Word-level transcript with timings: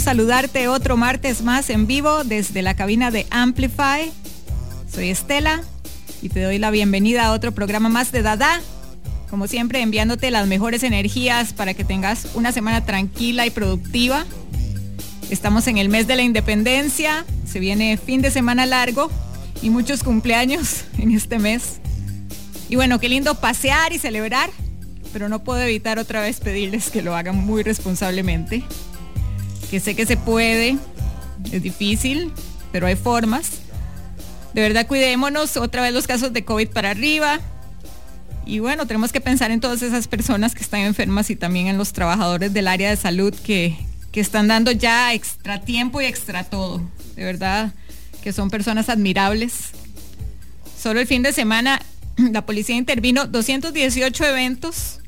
Saludarte 0.00 0.68
otro 0.68 0.96
martes 0.96 1.42
más 1.42 1.70
en 1.70 1.86
vivo 1.86 2.24
desde 2.24 2.62
la 2.62 2.74
cabina 2.74 3.10
de 3.10 3.26
Amplify. 3.30 4.10
Soy 4.92 5.10
Estela 5.10 5.62
y 6.22 6.28
te 6.28 6.42
doy 6.42 6.58
la 6.58 6.70
bienvenida 6.70 7.26
a 7.26 7.32
otro 7.32 7.52
programa 7.52 7.88
más 7.88 8.10
de 8.10 8.22
Dada. 8.22 8.60
Como 9.30 9.46
siempre, 9.46 9.82
enviándote 9.82 10.30
las 10.30 10.46
mejores 10.46 10.82
energías 10.82 11.52
para 11.52 11.74
que 11.74 11.84
tengas 11.84 12.28
una 12.34 12.50
semana 12.50 12.84
tranquila 12.84 13.46
y 13.46 13.50
productiva. 13.50 14.24
Estamos 15.30 15.66
en 15.68 15.78
el 15.78 15.88
mes 15.88 16.06
de 16.06 16.16
la 16.16 16.22
independencia, 16.22 17.24
se 17.46 17.60
viene 17.60 17.96
fin 17.96 18.20
de 18.20 18.30
semana 18.30 18.66
largo 18.66 19.10
y 19.62 19.70
muchos 19.70 20.02
cumpleaños 20.02 20.84
en 20.98 21.12
este 21.12 21.38
mes. 21.38 21.80
Y 22.68 22.76
bueno, 22.76 22.98
qué 22.98 23.08
lindo 23.08 23.34
pasear 23.36 23.92
y 23.92 23.98
celebrar, 23.98 24.50
pero 25.12 25.28
no 25.28 25.44
puedo 25.44 25.60
evitar 25.60 25.98
otra 25.98 26.20
vez 26.20 26.40
pedirles 26.40 26.90
que 26.90 27.02
lo 27.02 27.14
hagan 27.14 27.36
muy 27.36 27.62
responsablemente 27.62 28.64
que 29.70 29.80
sé 29.80 29.94
que 29.94 30.06
se 30.06 30.16
puede, 30.16 30.78
es 31.52 31.62
difícil, 31.62 32.32
pero 32.72 32.86
hay 32.86 32.96
formas. 32.96 33.60
De 34.52 34.60
verdad, 34.60 34.86
cuidémonos, 34.86 35.56
otra 35.56 35.82
vez 35.82 35.92
los 35.92 36.06
casos 36.06 36.32
de 36.32 36.44
COVID 36.44 36.68
para 36.68 36.90
arriba. 36.90 37.40
Y 38.46 38.58
bueno, 38.58 38.86
tenemos 38.86 39.12
que 39.12 39.20
pensar 39.20 39.50
en 39.50 39.60
todas 39.60 39.82
esas 39.82 40.06
personas 40.06 40.54
que 40.54 40.62
están 40.62 40.80
enfermas 40.80 41.30
y 41.30 41.36
también 41.36 41.66
en 41.66 41.78
los 41.78 41.92
trabajadores 41.92 42.52
del 42.52 42.68
área 42.68 42.90
de 42.90 42.96
salud 42.96 43.34
que, 43.34 43.76
que 44.12 44.20
están 44.20 44.48
dando 44.48 44.70
ya 44.70 45.14
extra 45.14 45.60
tiempo 45.62 46.00
y 46.00 46.04
extra 46.04 46.44
todo. 46.44 46.80
De 47.16 47.24
verdad, 47.24 47.72
que 48.22 48.32
son 48.32 48.50
personas 48.50 48.88
admirables. 48.88 49.70
Solo 50.78 51.00
el 51.00 51.06
fin 51.06 51.22
de 51.22 51.32
semana 51.32 51.80
la 52.16 52.44
policía 52.44 52.76
intervino 52.76 53.26
218 53.26 54.24
eventos 54.26 55.00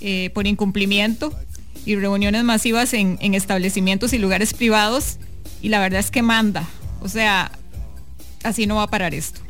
eh, 0.00 0.30
por 0.34 0.46
incumplimiento 0.46 1.32
y 1.84 1.96
reuniones 1.96 2.44
masivas 2.44 2.94
en, 2.94 3.18
establecimientos 3.34 4.12
y 4.12 4.18
lugares 4.18 4.54
privados 4.54 5.18
y 5.60 5.68
la 5.68 5.80
verdad 5.80 6.00
es 6.00 6.10
que 6.10 6.22
manda. 6.22 6.66
O 7.00 7.08
sea, 7.08 7.50
así 8.42 8.66
no 8.66 8.76
va 8.76 8.84
a 8.84 8.90
parar 8.90 9.14
esto. 9.14 9.40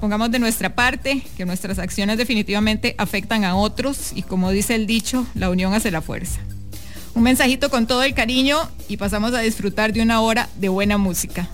Pongamos 0.00 0.30
de 0.30 0.38
nuestra 0.38 0.74
parte 0.74 1.22
que 1.36 1.46
nuestras 1.46 1.78
acciones 1.78 2.18
definitivamente 2.18 2.94
afectan 2.98 3.44
a 3.44 3.56
otros 3.56 4.12
y 4.14 4.22
como 4.22 4.50
dice 4.50 4.74
el 4.74 4.86
dicho, 4.86 5.26
la 5.34 5.50
unión 5.50 5.72
hace 5.72 5.90
la 5.90 6.02
fuerza. 6.02 6.40
Un 7.14 7.22
mensajito 7.22 7.70
con 7.70 7.86
todo 7.86 8.02
el 8.02 8.12
cariño 8.12 8.58
y 8.88 8.96
pasamos 8.96 9.32
a 9.34 9.38
disfrutar 9.38 9.92
de 9.92 10.02
una 10.02 10.20
hora 10.20 10.48
de 10.56 10.68
buena 10.68 10.98
música. 10.98 11.48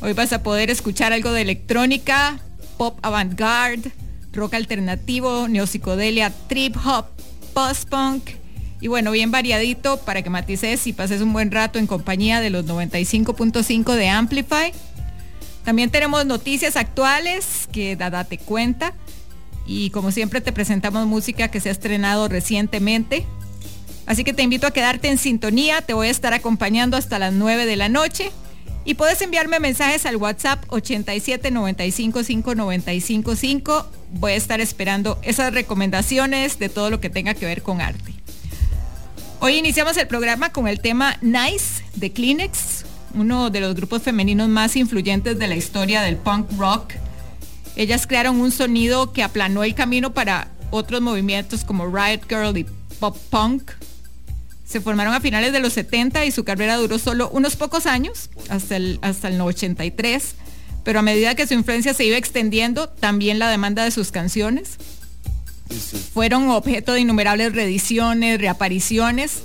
Hoy 0.00 0.14
vas 0.14 0.32
a 0.32 0.42
poder 0.42 0.70
escuchar 0.70 1.12
algo 1.12 1.32
de 1.32 1.42
electrónica, 1.42 2.40
pop 2.78 2.98
avant-garde, 3.02 3.92
rock 4.32 4.54
alternativo, 4.54 5.46
neopsicodelia, 5.46 6.32
trip 6.48 6.76
hop, 6.82 7.06
post-punk, 7.52 8.39
y 8.80 8.88
bueno, 8.88 9.10
bien 9.10 9.30
variadito 9.30 9.98
para 9.98 10.22
que 10.22 10.30
matices 10.30 10.86
y 10.86 10.92
pases 10.92 11.20
un 11.20 11.32
buen 11.32 11.50
rato 11.50 11.78
en 11.78 11.86
compañía 11.86 12.40
de 12.40 12.48
los 12.48 12.64
95.5 12.64 13.94
de 13.94 14.08
Amplify. 14.08 14.72
También 15.64 15.90
tenemos 15.90 16.24
noticias 16.24 16.76
actuales 16.76 17.68
que 17.70 17.96
Dada 17.96 18.24
te 18.24 18.38
cuenta. 18.38 18.94
Y 19.66 19.90
como 19.90 20.10
siempre 20.10 20.40
te 20.40 20.52
presentamos 20.52 21.06
música 21.06 21.48
que 21.48 21.60
se 21.60 21.68
ha 21.68 21.72
estrenado 21.72 22.26
recientemente. 22.28 23.26
Así 24.06 24.24
que 24.24 24.32
te 24.32 24.42
invito 24.42 24.66
a 24.66 24.72
quedarte 24.72 25.08
en 25.08 25.18
sintonía. 25.18 25.82
Te 25.82 25.92
voy 25.92 26.08
a 26.08 26.10
estar 26.10 26.32
acompañando 26.32 26.96
hasta 26.96 27.18
las 27.18 27.34
9 27.34 27.66
de 27.66 27.76
la 27.76 27.90
noche. 27.90 28.32
Y 28.86 28.94
puedes 28.94 29.20
enviarme 29.20 29.60
mensajes 29.60 30.06
al 30.06 30.16
WhatsApp 30.16 30.64
87 30.68 31.52
Voy 34.12 34.32
a 34.32 34.34
estar 34.34 34.60
esperando 34.60 35.18
esas 35.22 35.52
recomendaciones 35.52 36.58
de 36.58 36.68
todo 36.70 36.88
lo 36.88 36.98
que 36.98 37.10
tenga 37.10 37.34
que 37.34 37.44
ver 37.44 37.62
con 37.62 37.82
arte. 37.82 38.19
Hoy 39.42 39.56
iniciamos 39.56 39.96
el 39.96 40.06
programa 40.06 40.52
con 40.52 40.68
el 40.68 40.80
tema 40.80 41.16
Nice 41.22 41.82
de 41.94 42.12
Kleenex, 42.12 42.84
uno 43.14 43.48
de 43.48 43.60
los 43.60 43.74
grupos 43.74 44.02
femeninos 44.02 44.50
más 44.50 44.76
influyentes 44.76 45.38
de 45.38 45.48
la 45.48 45.56
historia 45.56 46.02
del 46.02 46.18
punk 46.18 46.46
rock. 46.58 46.92
Ellas 47.74 48.06
crearon 48.06 48.38
un 48.38 48.52
sonido 48.52 49.14
que 49.14 49.22
aplanó 49.22 49.64
el 49.64 49.74
camino 49.74 50.12
para 50.12 50.48
otros 50.70 51.00
movimientos 51.00 51.64
como 51.64 51.86
Riot 51.86 52.28
Girl 52.28 52.58
y 52.58 52.66
Pop 52.98 53.16
Punk. 53.30 53.70
Se 54.66 54.82
formaron 54.82 55.14
a 55.14 55.22
finales 55.22 55.54
de 55.54 55.60
los 55.60 55.72
70 55.72 56.26
y 56.26 56.32
su 56.32 56.44
carrera 56.44 56.76
duró 56.76 56.98
solo 56.98 57.30
unos 57.30 57.56
pocos 57.56 57.86
años, 57.86 58.28
hasta 58.50 58.76
el, 58.76 58.98
hasta 59.00 59.28
el 59.28 59.40
83. 59.40 60.34
Pero 60.84 60.98
a 60.98 61.02
medida 61.02 61.34
que 61.34 61.46
su 61.46 61.54
influencia 61.54 61.94
se 61.94 62.04
iba 62.04 62.18
extendiendo, 62.18 62.90
también 62.90 63.38
la 63.38 63.48
demanda 63.48 63.84
de 63.84 63.90
sus 63.90 64.10
canciones. 64.10 64.76
Fueron 66.12 66.48
objeto 66.50 66.92
de 66.92 67.00
innumerables 67.00 67.54
reediciones, 67.54 68.40
reapariciones 68.40 69.42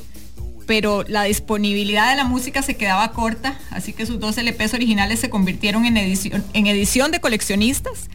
pero 0.65 1.03
la 1.07 1.23
disponibilidad 1.23 2.09
de 2.09 2.15
la 2.15 2.23
música 2.23 2.61
se 2.61 2.75
quedaba 2.75 3.11
corta, 3.11 3.59
así 3.71 3.93
que 3.93 4.05
sus 4.05 4.19
dos 4.19 4.37
LPs 4.37 4.73
originales 4.73 5.19
se 5.19 5.29
convirtieron 5.29 5.85
en 5.85 5.97
edición, 5.97 6.43
en 6.53 6.67
edición 6.67 7.11
de 7.11 7.19
coleccionistas 7.19 8.09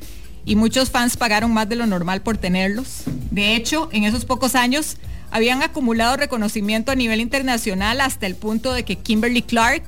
y 0.45 0.57
muchos 0.57 0.91
fans 0.91 1.17
pagaron 1.17 1.53
más 1.53 1.69
de 1.69 1.77
lo 1.77 1.87
normal 1.87 2.23
por 2.23 2.39
tenerlos. 2.39 3.03
De 3.31 3.55
hecho, 3.55 3.89
en 3.93 4.05
esos 4.05 4.25
pocos 4.25 4.55
años 4.55 4.97
habían 5.31 5.63
acumulado 5.63 6.17
reconocimiento 6.17 6.91
a 6.91 6.97
nivel 6.97 7.21
internacional 7.21 8.01
hasta 8.01 8.27
el 8.27 8.35
punto 8.35 8.73
de 8.73 8.85
que 8.85 8.97
Kimberly 8.97 9.43
Clark, 9.43 9.85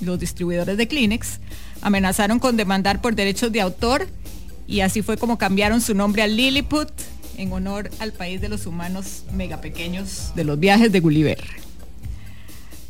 los 0.00 0.18
distribuidores 0.18 0.76
de 0.76 0.88
Kleenex, 0.88 1.40
amenazaron 1.80 2.38
con 2.38 2.56
demandar 2.56 3.00
por 3.00 3.14
derechos 3.14 3.52
de 3.52 3.60
autor 3.60 4.08
y 4.66 4.80
así 4.80 5.02
fue 5.02 5.16
como 5.16 5.38
cambiaron 5.38 5.80
su 5.80 5.94
nombre 5.94 6.22
a 6.22 6.26
Lilliput 6.26 6.90
en 7.36 7.52
honor 7.52 7.90
al 7.98 8.12
país 8.12 8.40
de 8.40 8.48
los 8.48 8.66
humanos 8.66 9.24
mega 9.32 9.60
pequeños 9.60 10.32
de 10.34 10.44
los 10.44 10.58
viajes 10.58 10.92
de 10.92 11.00
Gulliver. 11.00 11.42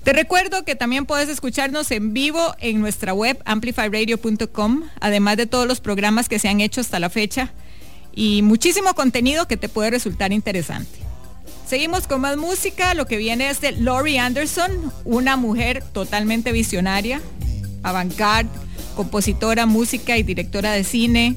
Te 0.04 0.12
recuerdo 0.12 0.64
que 0.64 0.74
también 0.74 1.06
puedes 1.06 1.28
escucharnos 1.28 1.90
en 1.92 2.12
vivo 2.12 2.56
en 2.58 2.80
nuestra 2.80 3.14
web 3.14 3.40
amplifyradio.com, 3.44 4.82
además 5.00 5.36
de 5.36 5.46
todos 5.46 5.68
los 5.68 5.80
programas 5.80 6.28
que 6.28 6.40
se 6.40 6.48
han 6.48 6.60
hecho 6.60 6.80
hasta 6.80 6.98
la 6.98 7.08
fecha 7.08 7.52
y 8.12 8.42
muchísimo 8.42 8.94
contenido 8.94 9.46
que 9.46 9.56
te 9.56 9.68
puede 9.68 9.90
resultar 9.90 10.32
interesante. 10.32 10.98
Seguimos 11.66 12.06
con 12.06 12.20
más 12.20 12.36
música, 12.36 12.94
lo 12.94 13.06
que 13.06 13.16
viene 13.16 13.48
es 13.48 13.60
de 13.60 13.72
Laurie 13.72 14.18
Anderson, 14.18 14.92
una 15.04 15.36
mujer 15.36 15.82
totalmente 15.92 16.52
visionaria, 16.52 17.22
avant-garde, 17.82 18.50
compositora, 18.96 19.66
música 19.66 20.18
y 20.18 20.22
directora 20.22 20.72
de 20.72 20.84
cine, 20.84 21.36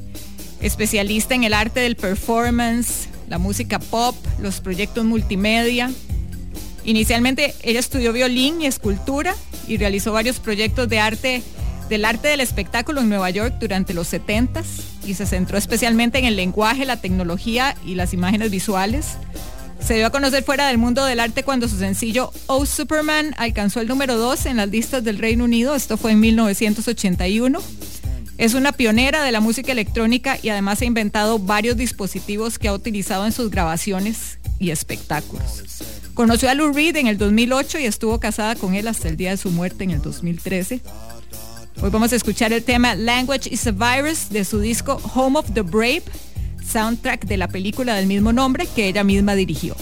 especialista 0.65 1.35
en 1.35 1.43
el 1.43 1.53
arte 1.53 1.79
del 1.79 1.95
performance, 1.95 3.07
la 3.29 3.37
música 3.37 3.79
pop, 3.79 4.15
los 4.39 4.59
proyectos 4.59 5.05
multimedia 5.05 5.91
Inicialmente 6.85 7.55
ella 7.63 7.79
estudió 7.79 8.13
violín 8.13 8.61
y 8.61 8.67
escultura 8.67 9.35
y 9.67 9.77
realizó 9.77 10.13
varios 10.13 10.39
proyectos 10.39 10.87
de 10.87 10.99
arte 10.99 11.43
del 11.89 12.05
arte 12.05 12.27
del 12.27 12.41
espectáculo 12.41 13.01
en 13.01 13.09
Nueva 13.09 13.29
York 13.29 13.55
durante 13.59 13.93
los 13.93 14.07
70 14.07 14.63
y 15.05 15.15
se 15.15 15.25
centró 15.25 15.57
especialmente 15.57 16.17
en 16.17 16.25
el 16.25 16.35
lenguaje, 16.35 16.85
la 16.85 16.97
tecnología 16.97 17.75
y 17.85 17.95
las 17.95 18.13
imágenes 18.13 18.49
visuales. 18.49 19.17
Se 19.79 19.95
dio 19.95 20.07
a 20.07 20.09
conocer 20.09 20.43
fuera 20.43 20.67
del 20.67 20.77
mundo 20.77 21.05
del 21.05 21.19
arte 21.19 21.43
cuando 21.43 21.67
su 21.67 21.77
sencillo 21.77 22.31
Oh 22.47 22.65
Superman 22.65 23.35
alcanzó 23.37 23.81
el 23.81 23.87
número 23.87 24.17
2 24.17 24.47
en 24.47 24.57
las 24.57 24.69
listas 24.69 25.03
del 25.03 25.19
Reino 25.19 25.43
Unido, 25.43 25.75
esto 25.75 25.97
fue 25.97 26.11
en 26.11 26.19
1981. 26.21 27.59
Es 28.37 28.53
una 28.53 28.73
pionera 28.73 29.23
de 29.23 29.31
la 29.31 29.39
música 29.39 29.71
electrónica 29.71 30.37
y 30.41 30.49
además 30.49 30.81
ha 30.81 30.85
inventado 30.85 31.39
varios 31.39 31.77
dispositivos 31.77 32.59
que 32.59 32.67
ha 32.67 32.73
utilizado 32.73 33.25
en 33.25 33.31
sus 33.31 33.49
grabaciones 33.49 34.39
y 34.59 34.71
espectáculos. 34.71 35.63
Conoció 36.13 36.49
a 36.49 36.53
Lou 36.53 36.73
Reed 36.73 36.97
en 36.97 37.07
el 37.07 37.17
2008 37.17 37.79
y 37.79 37.85
estuvo 37.85 38.19
casada 38.19 38.55
con 38.55 38.75
él 38.75 38.89
hasta 38.89 39.07
el 39.07 39.15
día 39.15 39.29
de 39.31 39.37
su 39.37 39.51
muerte 39.51 39.85
en 39.85 39.91
el 39.91 40.01
2013. 40.01 40.81
Hoy 41.81 41.89
vamos 41.89 42.11
a 42.11 42.15
escuchar 42.17 42.51
el 42.51 42.63
tema 42.63 42.95
Language 42.95 43.49
is 43.53 43.67
a 43.67 43.71
Virus 43.71 44.29
de 44.29 44.43
su 44.43 44.59
disco 44.59 45.01
Home 45.13 45.39
of 45.39 45.53
the 45.53 45.61
Brave, 45.61 46.03
soundtrack 46.65 47.25
de 47.25 47.37
la 47.37 47.47
película 47.47 47.95
del 47.95 48.07
mismo 48.07 48.33
nombre 48.33 48.67
que 48.75 48.87
ella 48.87 49.05
misma 49.05 49.35
dirigió. 49.35 49.75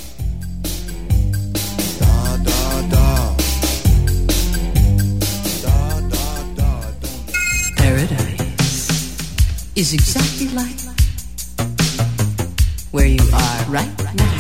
Is 9.76 9.94
exactly 9.94 10.48
like 10.50 10.76
where 12.92 13.08
you 13.08 13.24
are 13.34 13.66
right 13.70 14.16
now. 14.16 14.33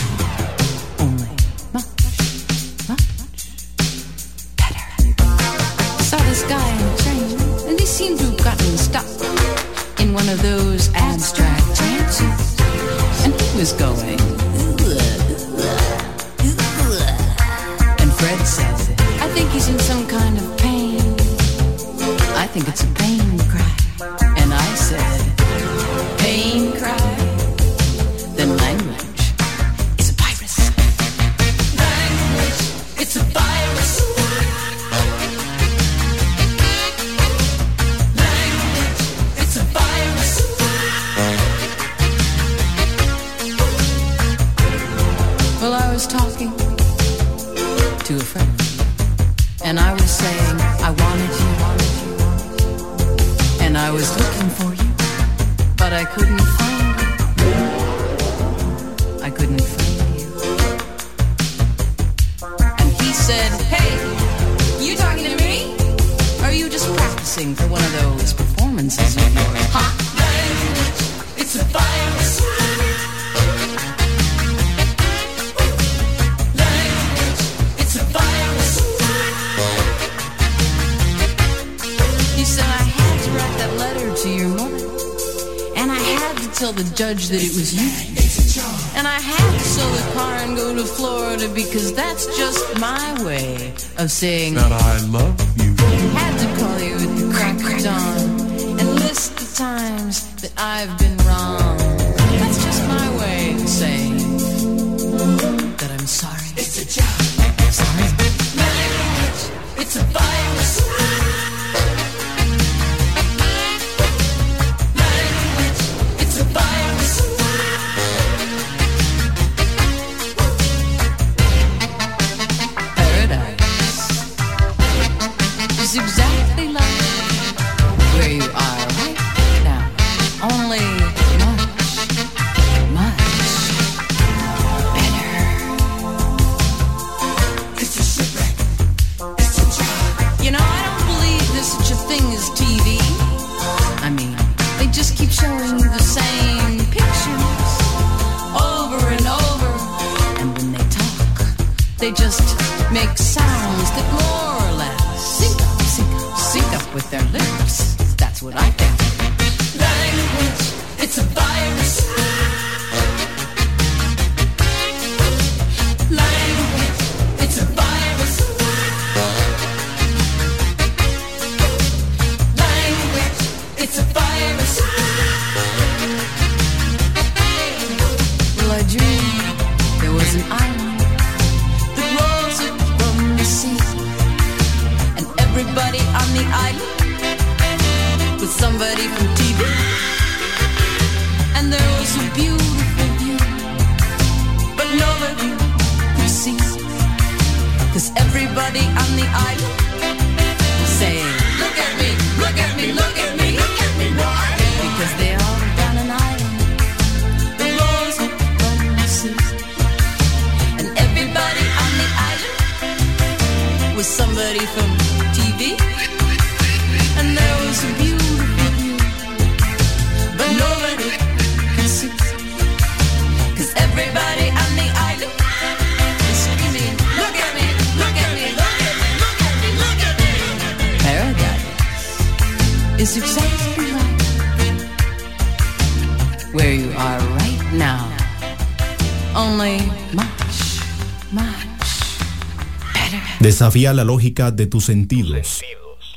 Desafía 243.53 243.93
la 243.93 244.03
lógica 244.03 244.49
de 244.49 244.65
tus 244.65 244.85
sentidos. 244.85 245.61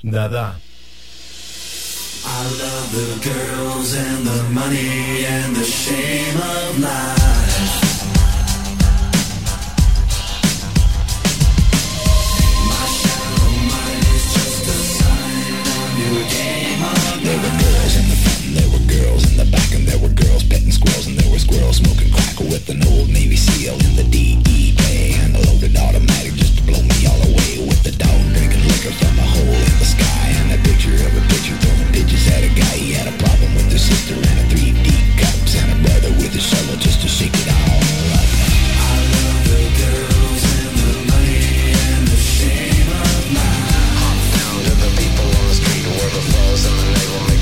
Dada. 0.03 0.59
I 2.25 2.45
love 2.57 2.89
the 2.93 3.29
girls 3.29 3.95
and 3.95 4.27
the 4.27 4.43
money 4.55 5.27
and 5.27 5.55
the 5.55 5.63
shame 5.63 6.35
of 6.35 6.79
life. 6.81 7.83
My 12.71 12.87
shallow 12.97 13.53
mind 13.69 14.05
is 14.17 14.25
just 14.33 14.65
a 14.65 14.79
sign 14.97 15.61
of 15.77 15.93
your 16.01 16.25
game 16.33 16.83
of 16.89 17.21
There 17.23 17.37
were 17.37 17.57
girls 17.61 17.97
in 18.01 18.09
the 18.09 18.17
front 18.17 18.45
and 18.47 18.57
there 18.57 18.71
were 18.73 18.87
girls 18.89 19.31
in 19.31 19.37
the 19.37 19.45
back 19.45 19.75
and 19.75 19.87
there 19.87 19.99
were 19.99 20.15
girls 20.25 20.43
petting 20.43 20.73
squirrels 20.73 21.07
and 21.07 21.19
there 21.19 21.31
were 21.31 21.39
squirrels 21.39 21.77
smoking 21.77 22.07
tackle 22.37 22.51
with 22.51 22.69
an 22.69 22.83
old 22.93 23.09
Navy 23.09 23.37
SEAL 23.37 23.75
in 23.75 23.97
the 23.97 24.05
DEA 24.05 25.15
and 25.25 25.37
a 25.37 25.41
loaded 25.49 25.77
automatic 25.77 26.35
just 26.35 26.59
to 26.59 26.63
blow 26.65 26.83
me 26.83 27.07
all 27.07 27.21
away 27.33 27.67
with 27.67 27.83
the 27.83 27.93
dog 27.93 28.21
drinking 28.35 28.65
liquor 28.69 28.93
from 28.93 29.19
a 29.19 29.27
hole 29.27 29.57
in 29.57 29.77
the 29.81 29.85
sky 29.85 30.29
and 30.41 30.53
a 30.53 30.59
picture 30.69 30.95
of 30.95 31.13
a 31.17 31.23
picture 31.33 31.57
throwing 31.57 31.93
pitches 31.93 32.29
at 32.29 32.45
a 32.45 32.49
guy. 32.53 32.77
He 32.77 32.93
had 32.93 33.09
a 33.09 33.17
problem 33.25 33.55
with 33.55 33.71
his 33.73 33.83
sister 33.83 34.15
and 34.15 34.37
a 34.41 34.47
3D 34.53 34.89
cups 35.21 35.57
and 35.57 35.73
a 35.73 35.79
brother 35.89 36.13
with 36.21 36.33
his 36.33 36.45
solo 36.45 36.77
just 36.77 37.01
to 37.03 37.09
shake 37.09 37.35
it 37.35 37.49
all 37.49 37.85
up. 38.21 38.29
I 38.85 38.97
love 39.17 39.41
the 39.49 39.63
girls 39.81 40.43
and 40.61 40.77
the 40.77 40.93
money 41.09 41.41
and 41.73 42.05
the 42.05 42.21
shame 42.21 42.91
of 42.91 43.23
my. 43.33 43.55
I'm 44.05 44.19
the 44.85 44.91
people 45.01 45.25
on 45.25 45.45
the 45.49 45.57
street 45.57 45.85
where 45.89 46.11
the 46.13 46.25
flaws 46.29 46.63
in 46.69 46.75
the 46.77 46.87
label 46.97 47.36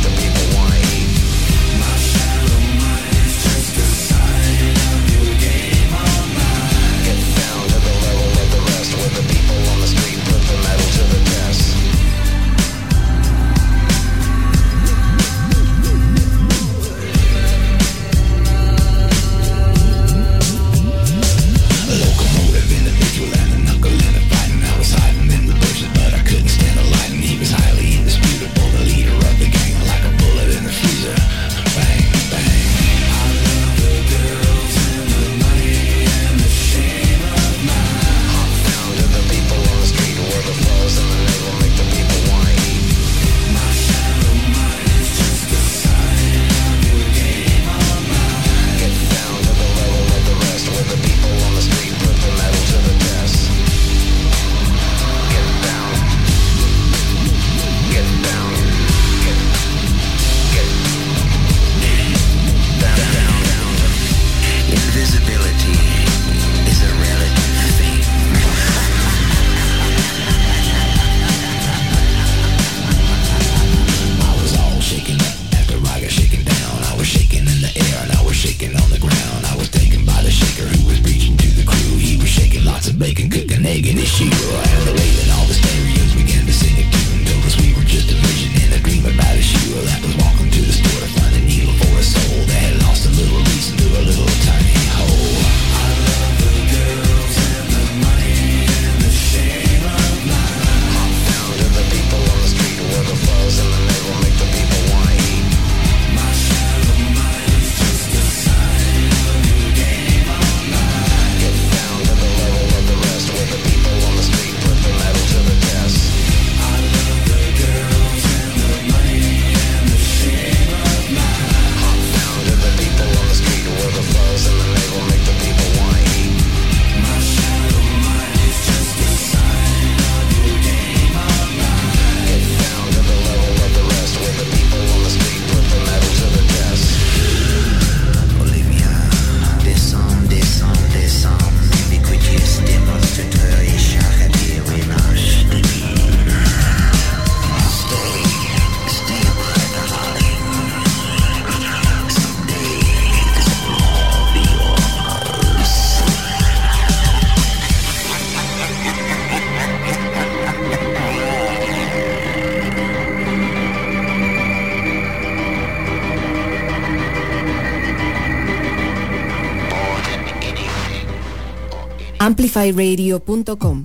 amplifyradio.com. 172.25 173.83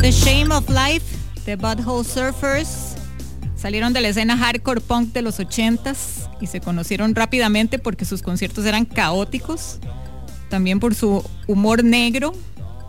The 0.00 0.10
Shame 0.10 0.50
of 0.50 0.68
Life, 0.68 1.16
The 1.44 1.56
Butthole 1.56 2.04
Surfers, 2.04 2.96
salieron 3.54 3.92
de 3.92 4.00
la 4.00 4.08
escena 4.08 4.36
hardcore 4.36 4.80
punk 4.80 5.12
de 5.12 5.22
los 5.22 5.38
80s 5.38 6.28
y 6.40 6.48
se 6.48 6.60
conocieron 6.60 7.14
rápidamente 7.14 7.78
porque 7.78 8.04
sus 8.04 8.20
conciertos 8.20 8.66
eran 8.66 8.84
caóticos, 8.84 9.78
también 10.50 10.80
por 10.80 10.96
su 10.96 11.24
humor 11.46 11.84
negro 11.84 12.32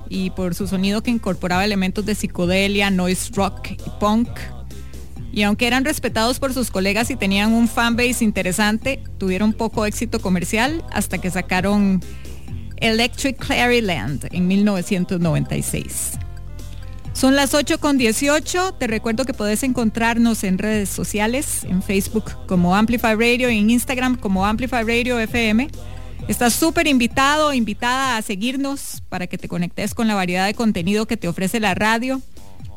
y 0.09 0.31
por 0.31 0.55
su 0.55 0.67
sonido 0.67 1.03
que 1.03 1.11
incorporaba 1.11 1.63
elementos 1.63 2.03
de 2.03 2.15
psicodelia, 2.15 2.89
noise 2.89 3.31
rock 3.35 3.69
y 3.71 3.89
punk. 3.99 4.29
Y 5.35 5.43
aunque 5.43 5.67
eran 5.67 5.83
respetados 5.83 6.39
por 6.39 6.53
sus 6.53 6.71
colegas 6.71 7.11
y 7.11 7.17
tenían 7.17 7.51
un 7.51 7.67
fanbase 7.67 8.23
interesante, 8.23 9.03
tuvieron 9.17 9.51
poco 9.51 9.85
éxito 9.85 10.21
comercial 10.21 10.81
hasta 10.93 11.17
que 11.17 11.29
sacaron 11.29 12.01
Electric 12.77 13.45
Claryland 13.45 14.29
en 14.31 14.47
1996. 14.47 16.11
Son 17.11 17.35
las 17.35 17.53
8 17.53 17.81
con 17.81 17.97
18. 17.97 18.75
Te 18.75 18.87
recuerdo 18.87 19.25
que 19.25 19.33
podés 19.33 19.63
encontrarnos 19.63 20.45
en 20.45 20.57
redes 20.57 20.87
sociales, 20.87 21.65
en 21.65 21.83
Facebook 21.83 22.31
como 22.47 22.73
Amplify 22.73 23.15
Radio 23.15 23.49
en 23.49 23.69
Instagram 23.69 24.15
como 24.15 24.45
Amplify 24.45 24.83
Radio 24.85 25.19
FM. 25.19 25.67
Estás 26.29 26.53
súper 26.53 26.87
invitado, 26.87 27.53
invitada 27.53 28.15
a 28.15 28.21
seguirnos 28.21 29.03
para 29.09 29.27
que 29.27 29.37
te 29.37 29.49
conectes 29.49 29.95
con 29.95 30.07
la 30.07 30.15
variedad 30.15 30.45
de 30.45 30.53
contenido 30.53 31.07
que 31.07 31.17
te 31.17 31.27
ofrece 31.27 31.59
la 31.59 31.75
radio. 31.75 32.21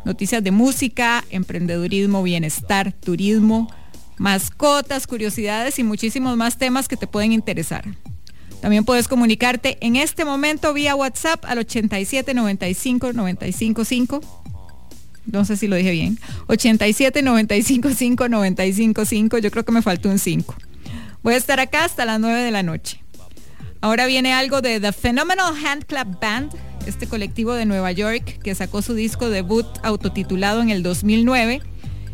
Noticias 0.08 0.42
de 0.42 0.52
música, 0.52 1.22
emprendedurismo, 1.28 2.22
bienestar, 2.22 2.94
turismo, 2.94 3.70
mascotas, 4.16 5.06
curiosidades 5.06 5.78
y 5.78 5.82
muchísimos 5.82 6.34
más 6.34 6.56
temas 6.56 6.88
que 6.88 6.96
te 6.96 7.06
pueden 7.06 7.32
interesar. 7.32 7.84
También 8.62 8.86
puedes 8.86 9.06
comunicarte 9.06 9.76
en 9.82 9.96
este 9.96 10.24
momento 10.24 10.72
vía 10.72 10.96
WhatsApp 10.96 11.44
al 11.44 11.58
87 11.58 12.32
95 12.32 13.12
95 13.12 13.84
5. 13.84 14.20
No 15.26 15.44
sé 15.44 15.58
si 15.58 15.66
lo 15.66 15.76
dije 15.76 15.90
bien. 15.90 16.18
87 16.46 17.20
95 17.20 17.90
5 17.90 18.28
95 18.30 19.04
5. 19.04 19.38
Yo 19.40 19.50
creo 19.50 19.66
que 19.66 19.72
me 19.72 19.82
faltó 19.82 20.08
un 20.08 20.18
5. 20.18 20.54
Voy 21.22 21.34
a 21.34 21.36
estar 21.36 21.60
acá 21.60 21.84
hasta 21.84 22.06
las 22.06 22.18
9 22.18 22.40
de 22.40 22.50
la 22.50 22.62
noche. 22.62 23.02
Ahora 23.82 24.06
viene 24.06 24.32
algo 24.32 24.62
de 24.62 24.80
The 24.80 24.92
Phenomenal 24.92 25.54
Handclap 25.62 26.18
Band, 26.18 26.52
este 26.88 27.06
colectivo 27.06 27.54
de 27.54 27.66
Nueva 27.66 27.92
York 27.92 28.40
que 28.42 28.54
sacó 28.54 28.82
su 28.82 28.94
disco 28.94 29.30
debut 29.30 29.66
autotitulado 29.82 30.60
en 30.62 30.70
el 30.70 30.82
2009 30.82 31.62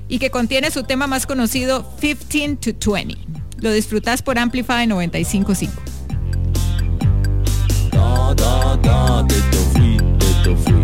y 0.09 0.19
que 0.19 0.31
contiene 0.31 0.71
su 0.71 0.83
tema 0.83 1.07
más 1.07 1.27
conocido 1.27 1.89
15 2.01 2.57
to 2.57 2.93
20. 2.93 3.17
Lo 3.59 3.73
disfrutas 3.73 4.23
por 4.23 4.39
Amplify 4.39 4.87
955. 4.87 5.95
da 7.91 8.35
da 8.35 8.77
da 8.77 9.27
t'es 9.27 9.43
free, 9.73 9.97
t'es 10.43 10.55
free. 10.65 10.75
Da 10.79 10.84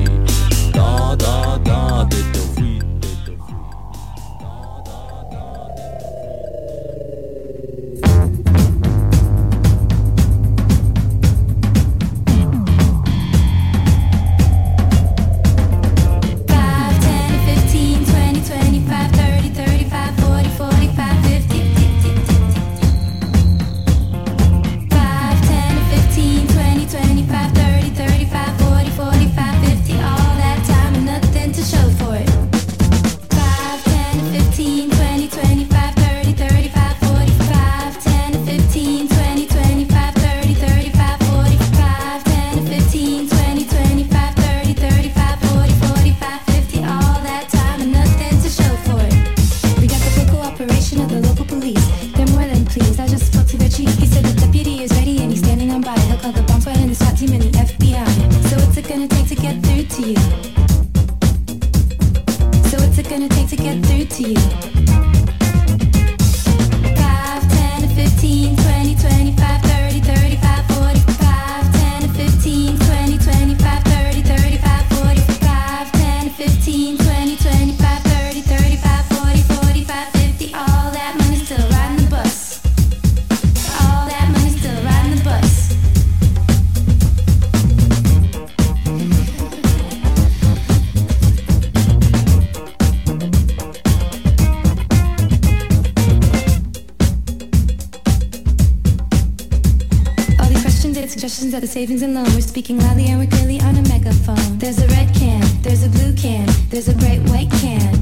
the 101.61 101.67
savings 101.67 102.01
and 102.01 102.15
loan. 102.15 102.25
We're 102.33 102.41
speaking 102.41 102.79
loudly 102.79 103.07
and 103.09 103.21
we're 103.21 103.27
clearly 103.27 103.61
on 103.61 103.77
a 103.77 103.83
megaphone. 103.83 104.57
There's 104.57 104.79
a 104.81 104.87
red 104.89 105.15
can, 105.15 105.45
there's 105.61 105.85
a 105.85 105.91
blue 105.91 106.15
can, 106.15 106.49
there's 106.71 106.89
a 106.89 106.95
great 106.95 107.21
white 107.29 107.51
can. 107.61 107.93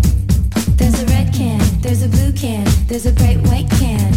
There's 0.79 1.03
a 1.03 1.07
red 1.07 1.35
can, 1.35 1.59
there's 1.81 2.03
a 2.05 2.09
blue 2.09 2.33
can, 2.33 2.65
there's 2.87 3.07
a 3.07 3.13
great 3.13 3.39
white 3.49 3.69
can. 3.83 4.15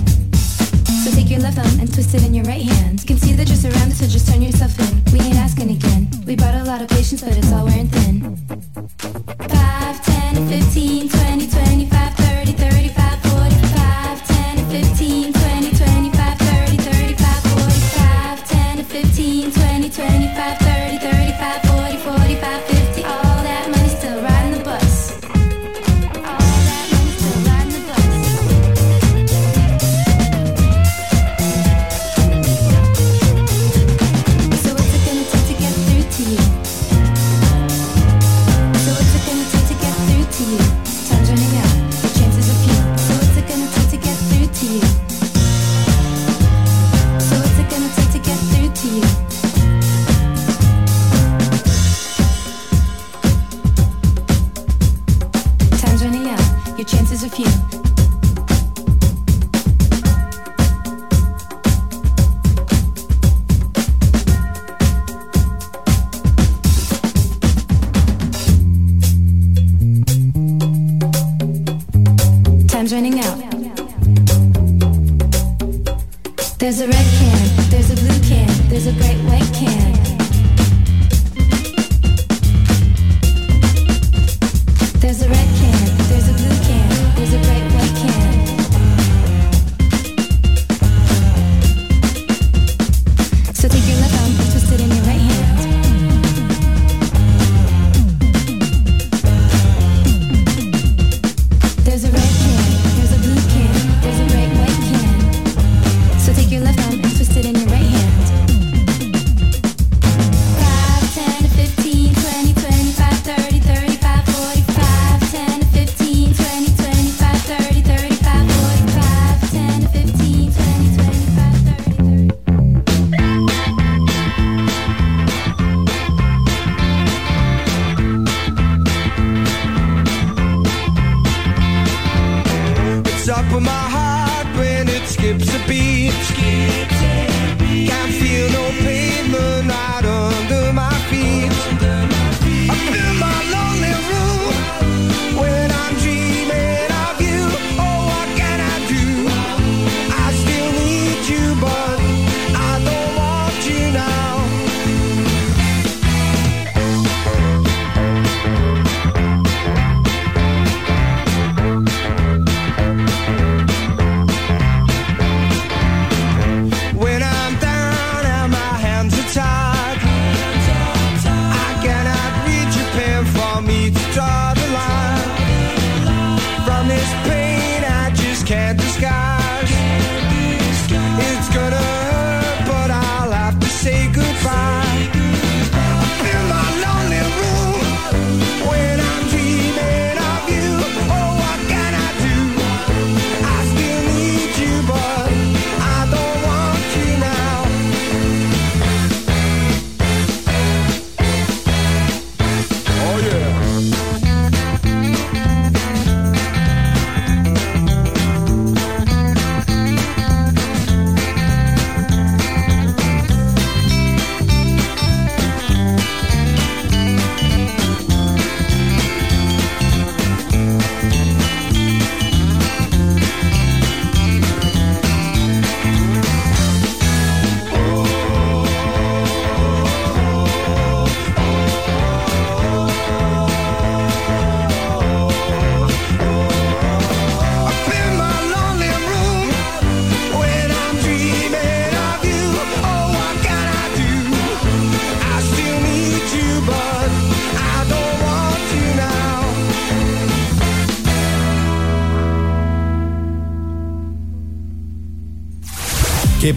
So 1.02 1.10
take 1.10 1.32
your 1.32 1.40
left 1.40 1.58
thumb 1.58 1.80
and 1.80 1.92
twist 1.92 2.14
it 2.14 2.24
in 2.24 2.36
your 2.36 2.46
right 2.46 2.62
hand. 2.62 3.02
You 3.02 3.08
can 3.08 3.18
see 3.18 3.34
that 3.34 3.48
you're 3.48 3.58
surrounded, 3.58 3.98
so 3.98 4.06
just 4.06 4.28
turn 4.28 4.44
yourself 4.44 4.78
in. 4.78 5.12
We 5.12 5.20
ain't 5.26 5.38
asking 5.38 5.72
again. 5.72 6.08
We 6.28 6.36
brought 6.36 6.54
a 6.54 6.64
lot 6.64 6.82
of 6.84 6.90
patience, 6.90 7.24
but 7.24 7.36
it's 7.36 7.52
all 7.52 7.66
wearing 7.66 7.88
thin. 7.88 8.38
5, 8.38 10.06
10, 10.06 10.48
15, 10.50 11.10
20, 11.10 11.48
25, 11.48 12.01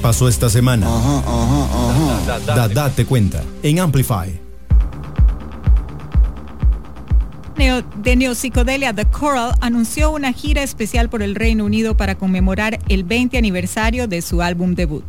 pasó 0.05 0.29
esta 0.29 0.51
semana? 0.51 0.87
Da- 2.47 2.69
date 2.69 3.07
cuenta 3.07 3.43
en 3.63 3.79
Amplify. 3.81 4.39
Neo- 7.57 7.83
de 8.03 8.15
Neopsicodelia 8.15 8.93
The 8.95 9.07
Coral 9.07 9.55
anunció 9.63 10.11
una 10.11 10.35
gira 10.35 10.63
especial 10.63 11.09
por 11.09 11.23
el 11.23 11.35
Reino 11.35 11.65
Unido 11.65 11.97
para 11.97 12.17
conmemorar 12.17 12.81
el 12.91 13.05
20 13.05 13.39
aniversario 13.39 14.07
de 14.07 14.21
su 14.21 14.43
álbum 14.43 14.75
debut. 14.75 15.07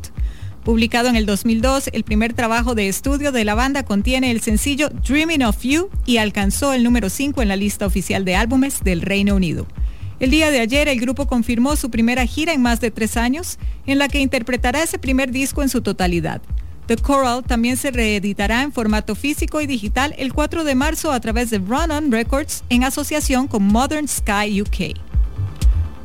Publicado 0.63 1.09
en 1.09 1.17
el 1.17 1.25
2002, 1.25 1.89
el 1.91 2.05
primer 2.05 2.31
trabajo 2.33 2.73
de 2.73 2.87
estudio 2.87 3.33
de 3.33 3.43
la 3.43 3.53
banda 3.53 3.83
contiene 3.83 4.31
el 4.31 4.39
sencillo 4.39 4.87
Dreaming 5.05 5.43
of 5.43 5.61
You 5.61 5.89
y 6.05 6.17
alcanzó 6.19 6.71
el 6.71 6.85
número 6.85 7.09
5 7.09 7.41
en 7.41 7.49
la 7.49 7.57
lista 7.57 7.85
oficial 7.85 8.23
de 8.23 8.37
álbumes 8.37 8.81
del 8.81 9.01
Reino 9.01 9.35
Unido. 9.35 9.67
El 10.19 10.31
día 10.31 10.49
de 10.49 10.61
ayer 10.61 10.87
el 10.87 10.99
grupo 10.99 11.27
confirmó 11.27 11.75
su 11.75 11.89
primera 11.89 12.25
gira 12.25 12.53
en 12.53 12.61
más 12.61 12.79
de 12.79 12.89
tres 12.89 13.17
años, 13.17 13.57
en 13.85 13.99
la 13.99 14.07
que 14.07 14.19
interpretará 14.19 14.81
ese 14.81 14.97
primer 14.97 15.31
disco 15.31 15.61
en 15.61 15.69
su 15.69 15.81
totalidad. 15.81 16.41
The 16.87 16.97
Coral 16.97 17.43
también 17.43 17.77
se 17.77 17.91
reeditará 17.91 18.61
en 18.61 18.71
formato 18.71 19.15
físico 19.15 19.59
y 19.59 19.67
digital 19.67 20.13
el 20.17 20.33
4 20.33 20.63
de 20.63 20.75
marzo 20.75 21.11
a 21.11 21.19
través 21.19 21.49
de 21.49 21.57
Run 21.57 21.91
On 21.91 22.11
Records 22.11 22.63
en 22.69 22.83
asociación 22.83 23.47
con 23.47 23.63
Modern 23.63 24.07
Sky 24.07 24.61
UK. 24.61 24.97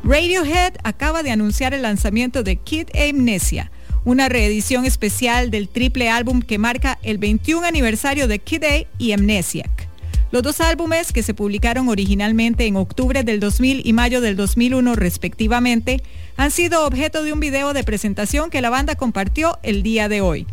Radiohead 0.03 0.73
acaba 0.83 1.21
de 1.21 1.31
anunciar 1.31 1.73
el 1.73 1.83
lanzamiento 1.83 2.41
de 2.41 2.55
Kid 2.55 2.87
Amnesia, 2.95 3.71
una 4.03 4.27
reedición 4.27 4.85
especial 4.85 5.51
del 5.51 5.69
triple 5.69 6.09
álbum 6.09 6.41
que 6.41 6.57
marca 6.57 6.97
el 7.03 7.19
21 7.19 7.65
aniversario 7.65 8.27
de 8.27 8.39
Kid 8.39 8.63
A 8.63 8.87
y 8.97 9.11
Amnesiac. 9.11 9.90
Los 10.31 10.43
dos 10.43 10.61
álbumes, 10.61 11.11
que 11.11 11.23
se 11.23 11.33
publicaron 11.33 11.89
originalmente 11.89 12.65
en 12.65 12.77
octubre 12.77 13.23
del 13.23 13.41
2000 13.41 13.81
y 13.85 13.91
mayo 13.91 14.21
del 14.21 14.37
2001 14.37 14.95
respectivamente, 14.95 16.01
han 16.37 16.51
sido 16.51 16.85
objeto 16.85 17.23
de 17.23 17.33
un 17.33 17.41
video 17.41 17.73
de 17.73 17.83
presentación 17.83 18.49
que 18.49 18.61
la 18.61 18.69
banda 18.69 18.95
compartió 18.95 19.59
el 19.61 19.83
día 19.83 20.07
de 20.07 20.21
hoy. 20.21 20.47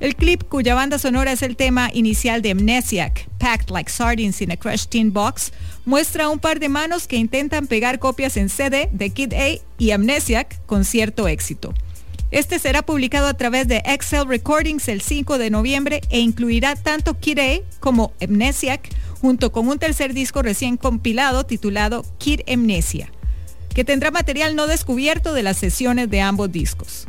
El 0.00 0.16
clip, 0.16 0.42
cuya 0.42 0.74
banda 0.74 0.98
sonora 0.98 1.32
es 1.32 1.40
el 1.40 1.56
tema 1.56 1.88
inicial 1.94 2.42
de 2.42 2.50
Amnesiac, 2.50 3.26
Packed 3.38 3.70
Like 3.70 3.90
Sardines 3.90 4.42
in 4.42 4.50
a 4.50 4.56
Crushed 4.58 4.90
Tin 4.90 5.14
Box, 5.14 5.52
muestra 5.86 6.28
un 6.28 6.38
par 6.38 6.60
de 6.60 6.68
manos 6.68 7.06
que 7.06 7.16
intentan 7.16 7.66
pegar 7.66 7.98
copias 8.00 8.36
en 8.36 8.50
CD 8.50 8.90
de 8.92 9.10
Kid 9.10 9.32
A 9.32 9.58
y 9.78 9.90
Amnesiac 9.92 10.60
con 10.66 10.84
cierto 10.84 11.26
éxito. 11.26 11.72
Este 12.32 12.58
será 12.58 12.80
publicado 12.80 13.26
a 13.26 13.34
través 13.34 13.68
de 13.68 13.82
Excel 13.84 14.26
Recordings 14.26 14.88
el 14.88 15.02
5 15.02 15.36
de 15.36 15.50
noviembre 15.50 16.00
e 16.08 16.20
incluirá 16.20 16.76
tanto 16.76 17.20
Kid 17.20 17.38
A 17.38 17.60
como 17.78 18.14
Amnesiac, 18.22 18.88
junto 19.20 19.52
con 19.52 19.68
un 19.68 19.78
tercer 19.78 20.14
disco 20.14 20.40
recién 20.40 20.78
compilado 20.78 21.44
titulado 21.44 22.06
Kid 22.16 22.40
Amnesia, 22.50 23.12
que 23.74 23.84
tendrá 23.84 24.10
material 24.10 24.56
no 24.56 24.66
descubierto 24.66 25.34
de 25.34 25.42
las 25.42 25.58
sesiones 25.58 26.08
de 26.08 26.22
ambos 26.22 26.50
discos. 26.50 27.06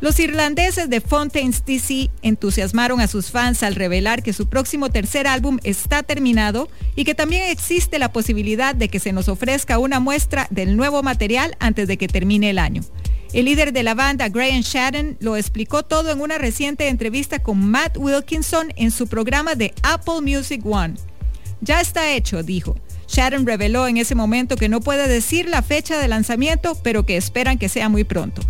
Los 0.00 0.20
irlandeses 0.20 0.88
de 0.88 1.00
Fontaines 1.00 1.64
DC 1.66 2.08
entusiasmaron 2.22 3.00
a 3.00 3.08
sus 3.08 3.32
fans 3.32 3.64
al 3.64 3.74
revelar 3.74 4.22
que 4.22 4.32
su 4.32 4.46
próximo 4.46 4.88
tercer 4.90 5.26
álbum 5.26 5.58
está 5.64 6.04
terminado 6.04 6.68
y 6.94 7.02
que 7.02 7.16
también 7.16 7.50
existe 7.50 7.98
la 7.98 8.12
posibilidad 8.12 8.76
de 8.76 8.88
que 8.88 9.00
se 9.00 9.12
nos 9.12 9.28
ofrezca 9.28 9.80
una 9.80 9.98
muestra 9.98 10.46
del 10.50 10.76
nuevo 10.76 11.02
material 11.02 11.56
antes 11.58 11.88
de 11.88 11.96
que 11.96 12.06
termine 12.06 12.50
el 12.50 12.60
año. 12.60 12.84
El 13.32 13.44
líder 13.44 13.74
de 13.74 13.82
la 13.82 13.94
banda, 13.94 14.30
Graham 14.30 14.62
Shadden, 14.62 15.18
lo 15.20 15.36
explicó 15.36 15.82
todo 15.82 16.10
en 16.10 16.20
una 16.20 16.38
reciente 16.38 16.88
entrevista 16.88 17.42
con 17.42 17.58
Matt 17.70 17.98
Wilkinson 17.98 18.72
en 18.76 18.90
su 18.90 19.06
programa 19.06 19.54
de 19.54 19.74
Apple 19.82 20.22
Music 20.22 20.64
One. 20.64 20.94
Ya 21.60 21.80
está 21.80 22.12
hecho, 22.12 22.42
dijo. 22.42 22.76
Sharon 23.06 23.46
reveló 23.46 23.86
en 23.86 23.98
ese 23.98 24.14
momento 24.14 24.56
que 24.56 24.68
no 24.68 24.80
puede 24.80 25.08
decir 25.08 25.48
la 25.48 25.62
fecha 25.62 25.98
de 25.98 26.08
lanzamiento, 26.08 26.74
pero 26.82 27.04
que 27.04 27.16
esperan 27.16 27.58
que 27.58 27.68
sea 27.68 27.88
muy 27.88 28.04
pronto. 28.04 28.42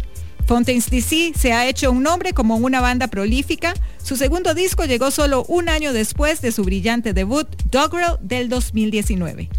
Fontaines 0.46 0.90
DC 0.90 1.32
se 1.36 1.52
ha 1.52 1.66
hecho 1.66 1.90
un 1.90 2.02
nombre 2.02 2.32
como 2.32 2.56
una 2.56 2.80
banda 2.80 3.08
prolífica. 3.08 3.74
Su 4.02 4.16
segundo 4.16 4.54
disco 4.54 4.84
llegó 4.84 5.10
solo 5.10 5.44
un 5.44 5.68
año 5.68 5.92
después 5.92 6.40
de 6.40 6.52
su 6.52 6.64
brillante 6.64 7.12
debut, 7.12 7.46
Doggerel, 7.70 8.16
del 8.20 8.48
2019. 8.48 9.50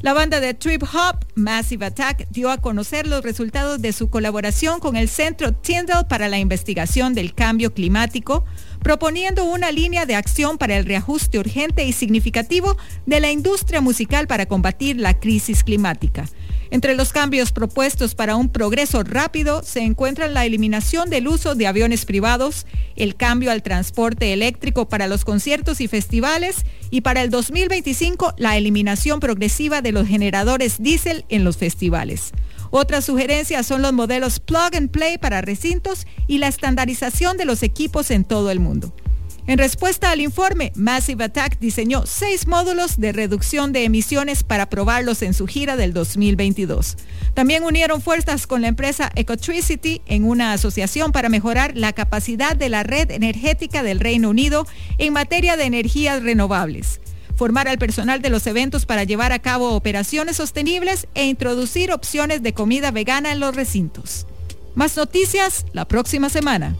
La 0.00 0.12
banda 0.12 0.38
de 0.38 0.54
trip 0.54 0.84
hop 0.84 1.26
Massive 1.34 1.84
Attack 1.86 2.28
dio 2.30 2.52
a 2.52 2.58
conocer 2.58 3.08
los 3.08 3.24
resultados 3.24 3.82
de 3.82 3.92
su 3.92 4.10
colaboración 4.10 4.78
con 4.78 4.94
el 4.94 5.08
Centro 5.08 5.52
Tyndall 5.52 6.06
para 6.06 6.28
la 6.28 6.38
investigación 6.38 7.14
del 7.14 7.34
cambio 7.34 7.74
climático, 7.74 8.44
proponiendo 8.82 9.44
una 9.44 9.70
línea 9.72 10.06
de 10.06 10.14
acción 10.14 10.58
para 10.58 10.76
el 10.76 10.84
reajuste 10.84 11.38
urgente 11.38 11.84
y 11.84 11.92
significativo 11.92 12.76
de 13.06 13.20
la 13.20 13.30
industria 13.30 13.80
musical 13.80 14.26
para 14.26 14.46
combatir 14.46 14.98
la 14.98 15.18
crisis 15.18 15.64
climática. 15.64 16.26
Entre 16.70 16.94
los 16.94 17.12
cambios 17.12 17.52
propuestos 17.52 18.14
para 18.14 18.36
un 18.36 18.50
progreso 18.50 19.02
rápido 19.02 19.62
se 19.62 19.80
encuentran 19.80 20.34
la 20.34 20.44
eliminación 20.44 21.08
del 21.08 21.26
uso 21.26 21.54
de 21.54 21.66
aviones 21.66 22.04
privados, 22.04 22.66
el 22.94 23.16
cambio 23.16 23.50
al 23.50 23.62
transporte 23.62 24.34
eléctrico 24.34 24.86
para 24.86 25.08
los 25.08 25.24
conciertos 25.24 25.80
y 25.80 25.88
festivales 25.88 26.66
y 26.90 27.00
para 27.00 27.22
el 27.22 27.30
2025 27.30 28.34
la 28.36 28.56
eliminación 28.58 29.18
progresiva 29.18 29.80
de 29.80 29.92
los 29.92 30.06
generadores 30.06 30.82
diésel 30.82 31.24
en 31.30 31.42
los 31.42 31.56
festivales. 31.56 32.32
Otras 32.70 33.04
sugerencias 33.04 33.66
son 33.66 33.82
los 33.82 33.92
modelos 33.92 34.40
plug 34.40 34.76
and 34.76 34.90
play 34.90 35.18
para 35.18 35.40
recintos 35.40 36.06
y 36.26 36.38
la 36.38 36.48
estandarización 36.48 37.36
de 37.36 37.44
los 37.44 37.62
equipos 37.62 38.10
en 38.10 38.24
todo 38.24 38.50
el 38.50 38.60
mundo. 38.60 38.92
En 39.48 39.56
respuesta 39.56 40.10
al 40.10 40.20
informe, 40.20 40.72
Massive 40.74 41.24
Attack 41.24 41.58
diseñó 41.58 42.04
seis 42.04 42.46
módulos 42.46 43.00
de 43.00 43.12
reducción 43.12 43.72
de 43.72 43.84
emisiones 43.84 44.42
para 44.42 44.68
probarlos 44.68 45.22
en 45.22 45.32
su 45.32 45.46
gira 45.46 45.74
del 45.74 45.94
2022. 45.94 46.98
También 47.32 47.64
unieron 47.64 48.02
fuerzas 48.02 48.46
con 48.46 48.60
la 48.60 48.68
empresa 48.68 49.10
Ecotricity 49.14 50.02
en 50.04 50.24
una 50.24 50.52
asociación 50.52 51.12
para 51.12 51.30
mejorar 51.30 51.74
la 51.78 51.94
capacidad 51.94 52.56
de 52.56 52.68
la 52.68 52.82
red 52.82 53.10
energética 53.10 53.82
del 53.82 54.00
Reino 54.00 54.28
Unido 54.28 54.66
en 54.98 55.14
materia 55.14 55.56
de 55.56 55.64
energías 55.64 56.22
renovables 56.22 57.00
formar 57.38 57.68
al 57.68 57.78
personal 57.78 58.20
de 58.20 58.30
los 58.30 58.46
eventos 58.48 58.84
para 58.84 59.04
llevar 59.04 59.30
a 59.30 59.38
cabo 59.38 59.76
operaciones 59.76 60.36
sostenibles 60.36 61.06
e 61.14 61.26
introducir 61.26 61.92
opciones 61.92 62.42
de 62.42 62.52
comida 62.52 62.90
vegana 62.90 63.30
en 63.30 63.38
los 63.38 63.54
recintos. 63.54 64.26
Más 64.74 64.96
noticias 64.96 65.64
la 65.72 65.86
próxima 65.86 66.30
semana. 66.30 66.76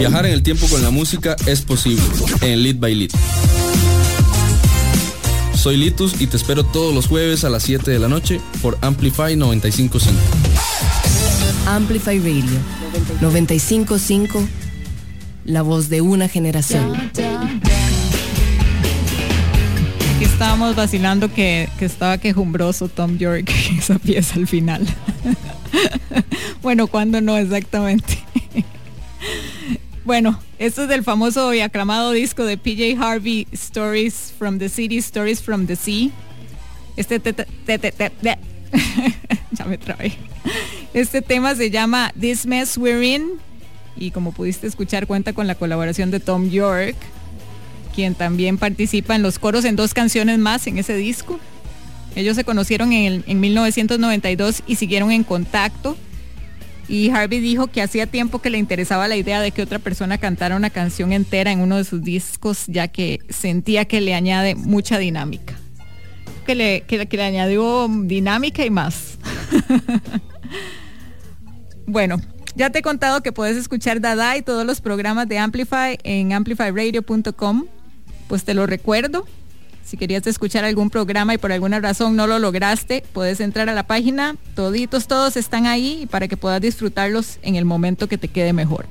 Viajar 0.00 0.24
en 0.24 0.32
el 0.32 0.42
tiempo 0.42 0.66
con 0.66 0.82
la 0.82 0.88
música 0.88 1.36
es 1.44 1.60
posible 1.60 2.02
en 2.40 2.62
Lead 2.62 2.76
by 2.76 2.94
Lead. 2.94 3.10
Soy 5.54 5.76
Litus 5.76 6.18
y 6.22 6.26
te 6.26 6.38
espero 6.38 6.64
todos 6.64 6.94
los 6.94 7.06
jueves 7.06 7.44
a 7.44 7.50
las 7.50 7.64
7 7.64 7.90
de 7.90 7.98
la 7.98 8.08
noche 8.08 8.40
por 8.62 8.78
Amplify 8.80 9.36
955. 9.36 9.98
Amplify 11.66 12.18
Radio 12.18 12.44
955, 13.20 14.42
la 15.44 15.60
voz 15.60 15.90
de 15.90 16.00
una 16.00 16.28
generación. 16.28 16.94
Aquí 20.14 20.24
estábamos 20.24 20.76
vacilando 20.76 21.30
que, 21.30 21.68
que 21.78 21.84
estaba 21.84 22.16
quejumbroso 22.16 22.88
Tom 22.88 23.18
York 23.18 23.52
esa 23.78 23.98
pieza 23.98 24.36
al 24.36 24.46
final. 24.46 24.86
bueno, 26.62 26.86
cuando 26.86 27.20
no 27.20 27.36
exactamente. 27.36 28.29
Bueno, 30.10 30.40
esto 30.58 30.82
es 30.82 30.88
del 30.88 31.04
famoso 31.04 31.54
y 31.54 31.60
aclamado 31.60 32.10
disco 32.10 32.44
de 32.44 32.58
PJ 32.58 33.00
Harvey, 33.00 33.46
Stories 33.52 34.34
from 34.36 34.58
the 34.58 34.68
City, 34.68 34.96
Stories 34.96 35.40
from 35.40 35.68
the 35.68 35.76
Sea. 35.76 36.10
Este 36.96 37.20
te- 37.20 37.32
te- 37.32 37.46
ya 39.52 39.64
me 39.66 39.78
trabé. 39.78 40.14
Este 40.94 41.22
tema 41.22 41.54
se 41.54 41.70
llama 41.70 42.12
This 42.18 42.44
Mess 42.44 42.76
We're 42.76 43.06
In 43.06 43.34
y 43.96 44.10
como 44.10 44.32
pudiste 44.32 44.66
escuchar 44.66 45.06
cuenta 45.06 45.32
con 45.32 45.46
la 45.46 45.54
colaboración 45.54 46.10
de 46.10 46.18
Tom 46.18 46.50
York 46.50 46.96
quien 47.94 48.16
también 48.16 48.58
participa 48.58 49.14
en 49.14 49.22
los 49.22 49.38
coros 49.38 49.64
en 49.64 49.76
dos 49.76 49.94
canciones 49.94 50.40
más 50.40 50.66
en 50.66 50.78
ese 50.78 50.96
disco. 50.96 51.38
Ellos 52.16 52.34
se 52.34 52.42
conocieron 52.42 52.92
en, 52.92 53.12
el- 53.12 53.24
en 53.28 53.38
1992 53.38 54.64
y 54.66 54.74
siguieron 54.74 55.12
en 55.12 55.22
contacto. 55.22 55.96
Y 56.90 57.08
Harvey 57.10 57.38
dijo 57.38 57.68
que 57.68 57.82
hacía 57.82 58.08
tiempo 58.08 58.40
que 58.40 58.50
le 58.50 58.58
interesaba 58.58 59.06
la 59.06 59.16
idea 59.16 59.40
de 59.40 59.52
que 59.52 59.62
otra 59.62 59.78
persona 59.78 60.18
cantara 60.18 60.56
una 60.56 60.70
canción 60.70 61.12
entera 61.12 61.52
en 61.52 61.60
uno 61.60 61.76
de 61.76 61.84
sus 61.84 62.02
discos, 62.02 62.64
ya 62.66 62.88
que 62.88 63.20
sentía 63.28 63.84
que 63.84 64.00
le 64.00 64.12
añade 64.12 64.56
mucha 64.56 64.98
dinámica. 64.98 65.54
Que 66.44 66.56
le, 66.56 66.80
que, 66.80 67.06
le 67.08 67.22
añadió 67.22 67.86
dinámica 67.88 68.64
y 68.64 68.70
más. 68.70 69.18
bueno, 71.86 72.20
ya 72.56 72.70
te 72.70 72.80
he 72.80 72.82
contado 72.82 73.22
que 73.22 73.30
puedes 73.30 73.56
escuchar 73.56 74.00
Dada 74.00 74.36
y 74.36 74.42
todos 74.42 74.66
los 74.66 74.80
programas 74.80 75.28
de 75.28 75.38
Amplify 75.38 75.96
en 76.02 76.32
amplifyradio.com. 76.32 77.66
Pues 78.26 78.42
te 78.42 78.52
lo 78.52 78.66
recuerdo. 78.66 79.28
Si 79.84 79.96
querías 79.96 80.26
escuchar 80.26 80.64
algún 80.64 80.90
programa 80.90 81.34
y 81.34 81.38
por 81.38 81.52
alguna 81.52 81.80
razón 81.80 82.14
no 82.16 82.26
lo 82.26 82.38
lograste, 82.38 83.02
puedes 83.12 83.40
entrar 83.40 83.68
a 83.68 83.74
la 83.74 83.82
página. 83.82 84.36
Toditos, 84.54 85.08
todos 85.08 85.36
están 85.36 85.66
ahí 85.66 86.06
para 86.10 86.28
que 86.28 86.36
puedas 86.36 86.60
disfrutarlos 86.60 87.38
en 87.42 87.56
el 87.56 87.64
momento 87.64 88.08
que 88.08 88.18
te 88.18 88.28
quede 88.28 88.52
mejor. 88.52 88.86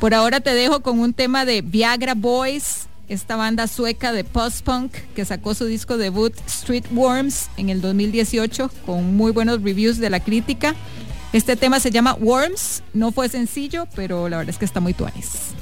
Por 0.00 0.14
ahora 0.14 0.40
te 0.40 0.52
dejo 0.52 0.80
con 0.80 0.98
un 0.98 1.14
tema 1.14 1.44
de 1.44 1.62
Viagra 1.62 2.14
Boys, 2.14 2.86
esta 3.08 3.36
banda 3.36 3.68
sueca 3.68 4.12
de 4.12 4.24
post-punk 4.24 4.92
que 5.14 5.24
sacó 5.24 5.54
su 5.54 5.64
disco 5.64 5.96
debut 5.96 6.34
Street 6.46 6.84
Worms 6.92 7.48
en 7.56 7.70
el 7.70 7.80
2018 7.80 8.68
con 8.84 9.16
muy 9.16 9.30
buenos 9.30 9.62
reviews 9.62 9.98
de 9.98 10.10
la 10.10 10.20
crítica. 10.20 10.74
Este 11.32 11.54
tema 11.54 11.78
se 11.78 11.90
llama 11.90 12.14
Worms, 12.14 12.82
no 12.94 13.12
fue 13.12 13.28
sencillo, 13.28 13.86
pero 13.94 14.28
la 14.28 14.38
verdad 14.38 14.50
es 14.50 14.58
que 14.58 14.64
está 14.64 14.80
muy 14.80 14.92
tuanis. 14.92 15.54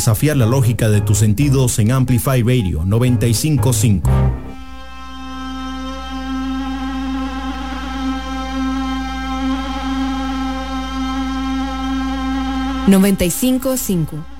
desafiar 0.00 0.38
la 0.38 0.46
lógica 0.46 0.88
de 0.88 1.02
tus 1.02 1.18
sentidos 1.18 1.78
en 1.78 1.92
Amplify 1.92 2.40
Radio 2.40 2.86
955. 2.86 4.08
$95.5 12.88 14.39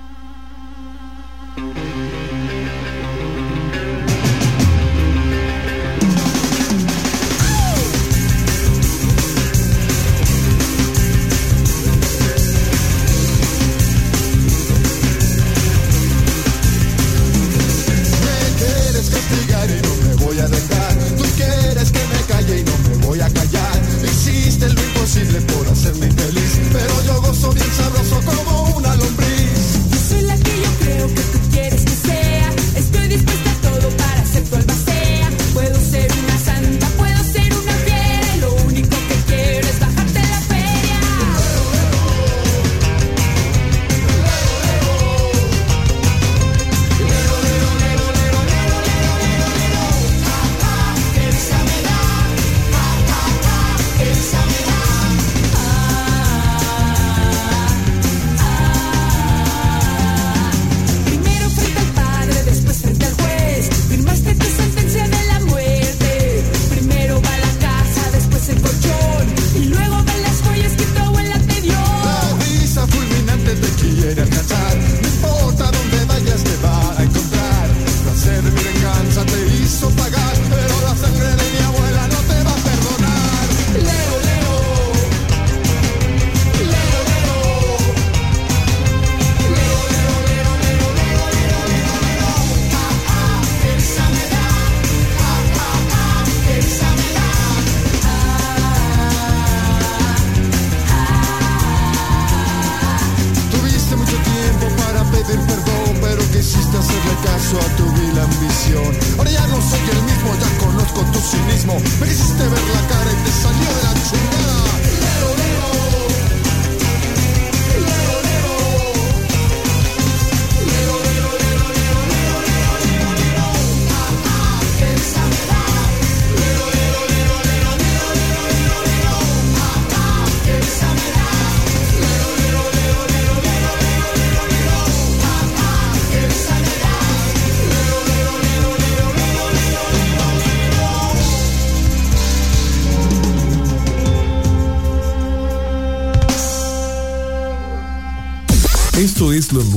tu 111.21 111.27
cinismo. 111.27 111.75
Ver 112.01 112.09
la 112.09 112.89
cara 112.89 113.13
y 113.13 113.25
te 113.25 113.31
salió 113.31 113.75
de 113.77 113.83
la 113.83 113.95
chingada. 114.03 114.60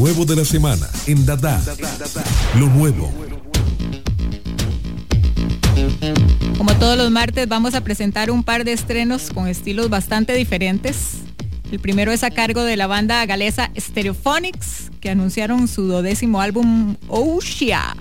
Nuevo 0.03 0.25
de 0.25 0.35
la 0.35 0.43
semana 0.43 0.85
en 1.07 1.25
Dada. 1.25 1.61
Lo 2.59 2.67
nuevo. 2.67 3.09
Como 6.57 6.75
todos 6.75 6.97
los 6.97 7.09
martes 7.09 7.47
vamos 7.47 7.73
a 7.73 7.79
presentar 7.79 8.29
un 8.29 8.43
par 8.43 8.65
de 8.65 8.73
estrenos 8.73 9.29
con 9.33 9.47
estilos 9.47 9.89
bastante 9.89 10.33
diferentes. 10.33 11.19
El 11.71 11.79
primero 11.79 12.11
es 12.11 12.25
a 12.25 12.31
cargo 12.31 12.65
de 12.65 12.75
la 12.75 12.85
banda 12.85 13.25
galesa 13.25 13.71
Stereophonics, 13.77 14.91
que 14.99 15.09
anunciaron 15.09 15.69
su 15.69 15.87
dodécimo 15.87 16.41
álbum 16.41 16.97
Ushia. 17.07 17.95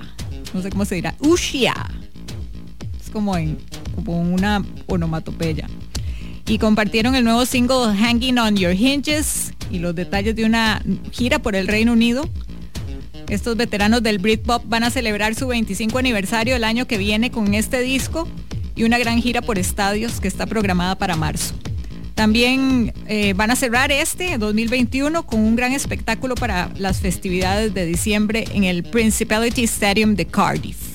No 0.52 0.60
sé 0.60 0.70
cómo 0.70 0.84
se 0.84 0.96
dirá. 0.96 1.14
Ushia. 1.20 1.88
Es 3.00 3.10
como 3.10 3.36
en 3.36 3.58
una 4.04 4.64
onomatopeya. 4.88 5.68
Y 6.48 6.58
compartieron 6.58 7.14
el 7.14 7.22
nuevo 7.22 7.46
single 7.46 7.96
Hanging 7.96 8.40
on 8.40 8.56
Your 8.56 8.74
Hinges 8.74 9.51
y 9.72 9.78
los 9.78 9.94
detalles 9.94 10.36
de 10.36 10.44
una 10.44 10.82
gira 11.10 11.40
por 11.40 11.56
el 11.56 11.66
Reino 11.66 11.92
Unido. 11.92 12.28
Estos 13.28 13.56
veteranos 13.56 14.02
del 14.02 14.18
Britpop 14.18 14.62
van 14.66 14.84
a 14.84 14.90
celebrar 14.90 15.34
su 15.34 15.48
25 15.48 15.98
aniversario 15.98 16.54
el 16.54 16.64
año 16.64 16.86
que 16.86 16.98
viene 16.98 17.30
con 17.30 17.54
este 17.54 17.80
disco 17.80 18.28
y 18.76 18.84
una 18.84 18.98
gran 18.98 19.20
gira 19.20 19.42
por 19.42 19.58
estadios 19.58 20.20
que 20.20 20.28
está 20.28 20.46
programada 20.46 20.96
para 20.96 21.16
marzo. 21.16 21.54
También 22.14 22.92
eh, 23.08 23.32
van 23.34 23.50
a 23.50 23.56
cerrar 23.56 23.90
este 23.90 24.36
2021 24.36 25.24
con 25.26 25.40
un 25.40 25.56
gran 25.56 25.72
espectáculo 25.72 26.34
para 26.34 26.70
las 26.76 27.00
festividades 27.00 27.72
de 27.72 27.86
diciembre 27.86 28.44
en 28.52 28.64
el 28.64 28.84
Principality 28.84 29.64
Stadium 29.64 30.14
de 30.14 30.26
Cardiff. 30.26 30.92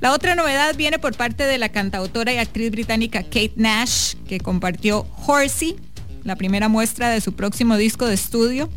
La 0.00 0.12
otra 0.12 0.34
novedad 0.34 0.76
viene 0.76 0.98
por 0.98 1.14
parte 1.14 1.44
de 1.44 1.58
la 1.58 1.70
cantautora 1.70 2.32
y 2.32 2.38
actriz 2.38 2.70
británica 2.70 3.22
Kate 3.22 3.52
Nash, 3.56 4.14
que 4.28 4.40
compartió 4.40 5.06
Horsey, 5.26 5.76
la 6.24 6.36
primera 6.36 6.68
muestra 6.68 7.10
de 7.10 7.20
su 7.20 7.32
próximo 7.32 7.76
disco 7.76 8.06
de 8.06 8.14
estudio. 8.14 8.68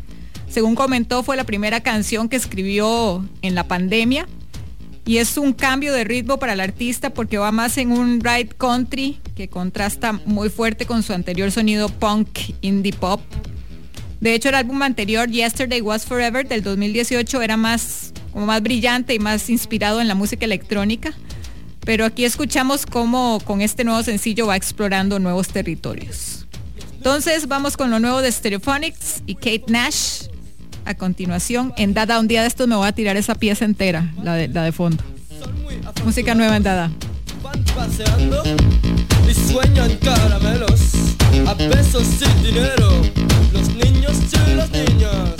Según 0.48 0.74
comentó, 0.74 1.22
fue 1.22 1.36
la 1.36 1.44
primera 1.44 1.80
canción 1.80 2.28
que 2.28 2.36
escribió 2.36 3.26
en 3.42 3.54
la 3.54 3.66
pandemia 3.66 4.26
y 5.06 5.18
es 5.18 5.36
un 5.36 5.52
cambio 5.52 5.92
de 5.92 6.04
ritmo 6.04 6.38
para 6.38 6.54
el 6.54 6.60
artista 6.60 7.10
porque 7.10 7.38
va 7.38 7.52
más 7.52 7.76
en 7.76 7.92
un 7.92 8.20
ride 8.20 8.48
country 8.56 9.20
que 9.34 9.48
contrasta 9.48 10.12
muy 10.24 10.48
fuerte 10.48 10.86
con 10.86 11.02
su 11.02 11.12
anterior 11.12 11.50
sonido 11.50 11.88
punk 11.88 12.38
indie 12.62 12.92
pop. 12.92 13.20
De 14.20 14.34
hecho, 14.34 14.48
el 14.48 14.54
álbum 14.54 14.80
anterior, 14.80 15.28
Yesterday 15.28 15.82
Was 15.82 16.06
Forever, 16.06 16.48
del 16.48 16.62
2018, 16.62 17.42
era 17.42 17.58
más, 17.58 18.14
como 18.32 18.46
más 18.46 18.62
brillante 18.62 19.12
y 19.12 19.18
más 19.18 19.50
inspirado 19.50 20.00
en 20.00 20.08
la 20.08 20.14
música 20.14 20.46
electrónica. 20.46 21.12
Pero 21.80 22.06
aquí 22.06 22.24
escuchamos 22.24 22.86
cómo 22.86 23.38
con 23.44 23.60
este 23.60 23.84
nuevo 23.84 24.02
sencillo 24.02 24.46
va 24.46 24.56
explorando 24.56 25.18
nuevos 25.18 25.48
territorios. 25.48 26.43
Entonces 27.04 27.48
vamos 27.48 27.76
con 27.76 27.90
lo 27.90 28.00
nuevo 28.00 28.22
de 28.22 28.32
Stereophonics 28.32 29.22
y 29.26 29.34
Kate 29.34 29.64
Nash. 29.68 30.22
A 30.86 30.94
continuación, 30.94 31.74
en 31.76 31.92
Dada, 31.92 32.18
un 32.18 32.28
día 32.28 32.40
de 32.40 32.48
estos 32.48 32.66
me 32.66 32.76
voy 32.76 32.88
a 32.88 32.92
tirar 32.92 33.18
esa 33.18 33.34
pieza 33.34 33.66
entera, 33.66 34.10
la 34.22 34.32
de, 34.36 34.48
la 34.48 34.62
de 34.62 34.72
fondo. 34.72 35.04
Música 36.02 36.34
nueva 36.34 36.56
en 36.56 36.62
Dada. 36.62 36.90
Van 37.42 37.62
paseando 37.76 38.42
y 39.28 39.34
sueñan 39.34 39.94
caramelos 39.98 40.80
a 41.46 41.54
pesos 41.54 42.06
sin 42.06 42.42
dinero. 42.42 43.02
Los 43.52 43.68
niños 43.74 44.16
y 44.48 44.54
las 44.54 44.70
niñas. 44.70 45.34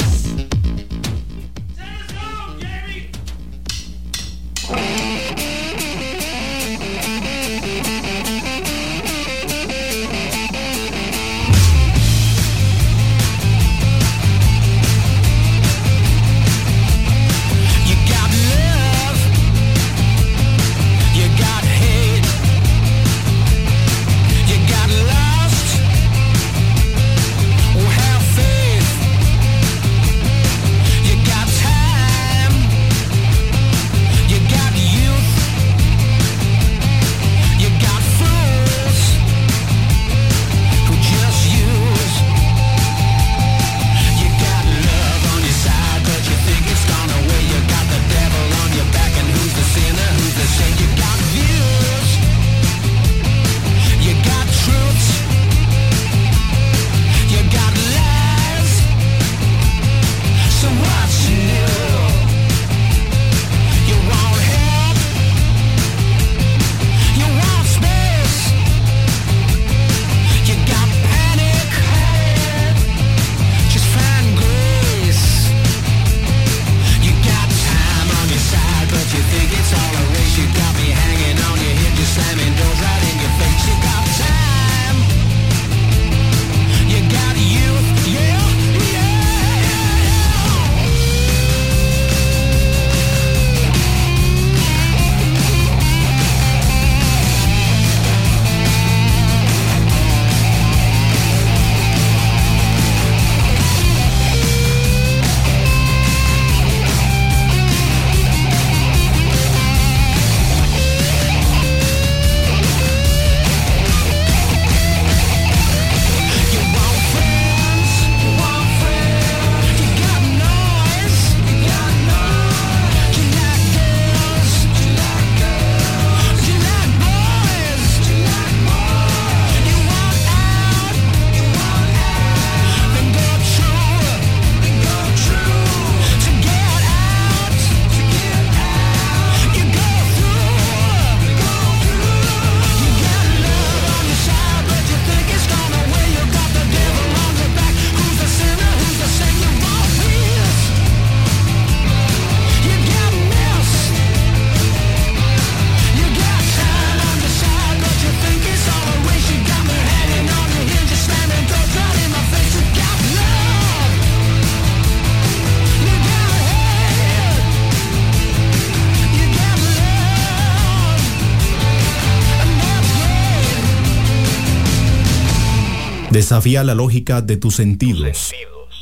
Desafía 176.35 176.64
la 176.64 176.74
lógica 176.74 177.22
de 177.22 177.37
tus 177.37 177.55
sentidos. 177.55 178.32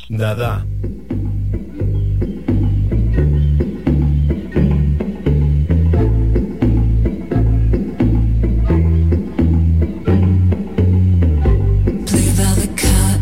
Dada. 0.09 0.65
Play 12.07 12.31
by 12.35 12.55
the 12.55 12.69
cut. 12.75 13.21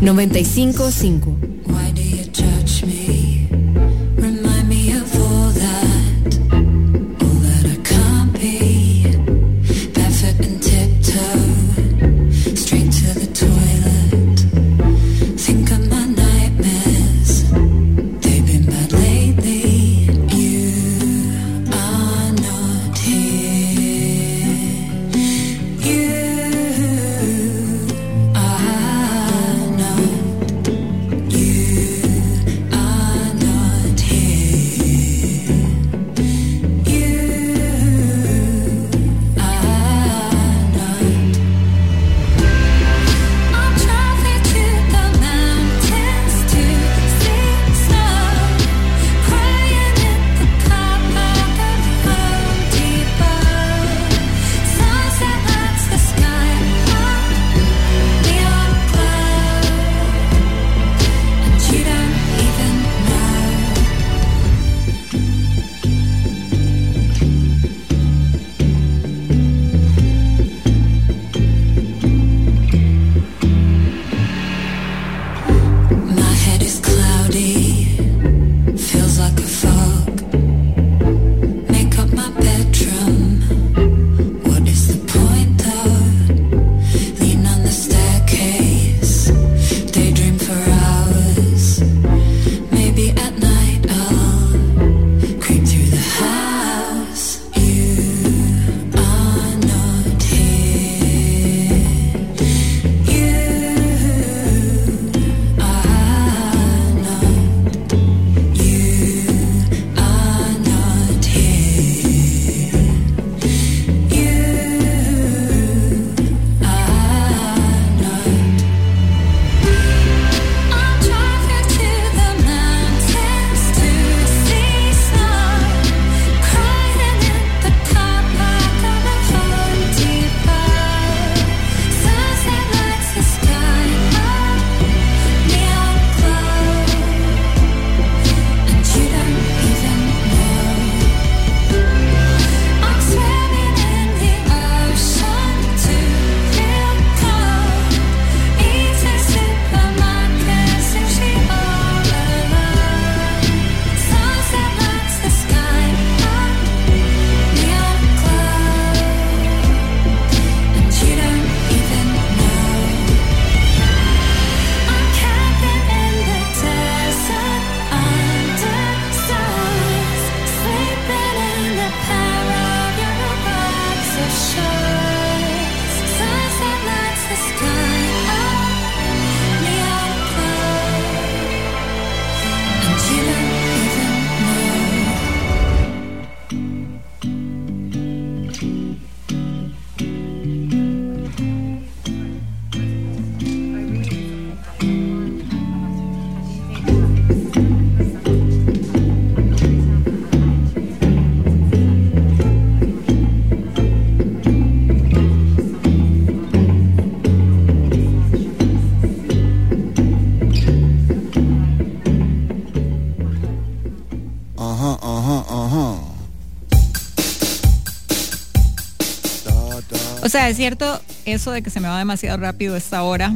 Sea, 220.32 220.48
es 220.48 220.56
cierto 220.56 221.00
eso 221.24 221.50
de 221.52 221.62
que 221.62 221.70
se 221.70 221.80
me 221.80 221.88
va 221.88 221.98
demasiado 221.98 222.38
rápido 222.38 222.76
esta 222.76 223.02
hora. 223.02 223.34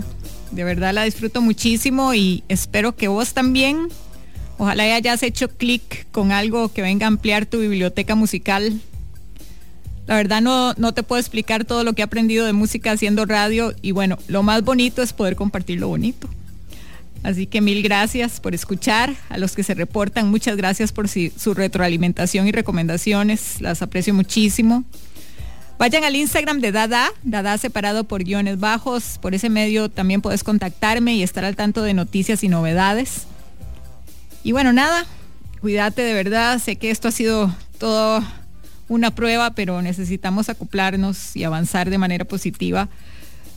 De 0.50 0.64
verdad 0.64 0.94
la 0.94 1.04
disfruto 1.04 1.40
muchísimo 1.40 2.14
y 2.14 2.42
espero 2.48 2.96
que 2.96 3.08
vos 3.08 3.34
también. 3.34 3.88
Ojalá 4.58 4.84
hayas 4.94 5.22
hecho 5.22 5.48
clic 5.48 6.06
con 6.12 6.32
algo 6.32 6.72
que 6.72 6.82
venga 6.82 7.06
a 7.06 7.08
ampliar 7.08 7.44
tu 7.46 7.58
biblioteca 7.60 8.14
musical. 8.14 8.80
La 10.06 10.14
verdad 10.16 10.40
no, 10.40 10.72
no 10.74 10.94
te 10.94 11.02
puedo 11.02 11.20
explicar 11.20 11.64
todo 11.64 11.84
lo 11.84 11.92
que 11.92 12.02
he 12.02 12.04
aprendido 12.04 12.46
de 12.46 12.52
música 12.52 12.92
haciendo 12.92 13.26
radio 13.26 13.74
y 13.82 13.90
bueno, 13.90 14.18
lo 14.28 14.42
más 14.42 14.62
bonito 14.62 15.02
es 15.02 15.12
poder 15.12 15.36
compartir 15.36 15.80
lo 15.80 15.88
bonito. 15.88 16.28
Así 17.22 17.46
que 17.46 17.60
mil 17.60 17.82
gracias 17.82 18.38
por 18.40 18.54
escuchar. 18.54 19.14
A 19.28 19.36
los 19.36 19.56
que 19.56 19.64
se 19.64 19.74
reportan, 19.74 20.30
muchas 20.30 20.56
gracias 20.56 20.92
por 20.92 21.08
si- 21.08 21.32
su 21.36 21.54
retroalimentación 21.54 22.46
y 22.46 22.52
recomendaciones. 22.52 23.60
Las 23.60 23.82
aprecio 23.82 24.14
muchísimo. 24.14 24.84
Vayan 25.78 26.04
al 26.04 26.16
Instagram 26.16 26.60
de 26.60 26.72
Dada, 26.72 27.12
Dada 27.22 27.58
separado 27.58 28.04
por 28.04 28.24
guiones 28.24 28.58
bajos. 28.58 29.18
Por 29.20 29.34
ese 29.34 29.50
medio 29.50 29.90
también 29.90 30.22
puedes 30.22 30.42
contactarme 30.42 31.14
y 31.14 31.22
estar 31.22 31.44
al 31.44 31.54
tanto 31.54 31.82
de 31.82 31.92
noticias 31.92 32.42
y 32.42 32.48
novedades. 32.48 33.26
Y 34.42 34.52
bueno, 34.52 34.72
nada, 34.72 35.04
cuídate 35.60 36.00
de 36.00 36.14
verdad. 36.14 36.58
Sé 36.60 36.76
que 36.76 36.90
esto 36.90 37.08
ha 37.08 37.12
sido 37.12 37.54
todo 37.78 38.24
una 38.88 39.14
prueba, 39.14 39.50
pero 39.50 39.82
necesitamos 39.82 40.48
acoplarnos 40.48 41.36
y 41.36 41.44
avanzar 41.44 41.90
de 41.90 41.98
manera 41.98 42.24
positiva. 42.24 42.88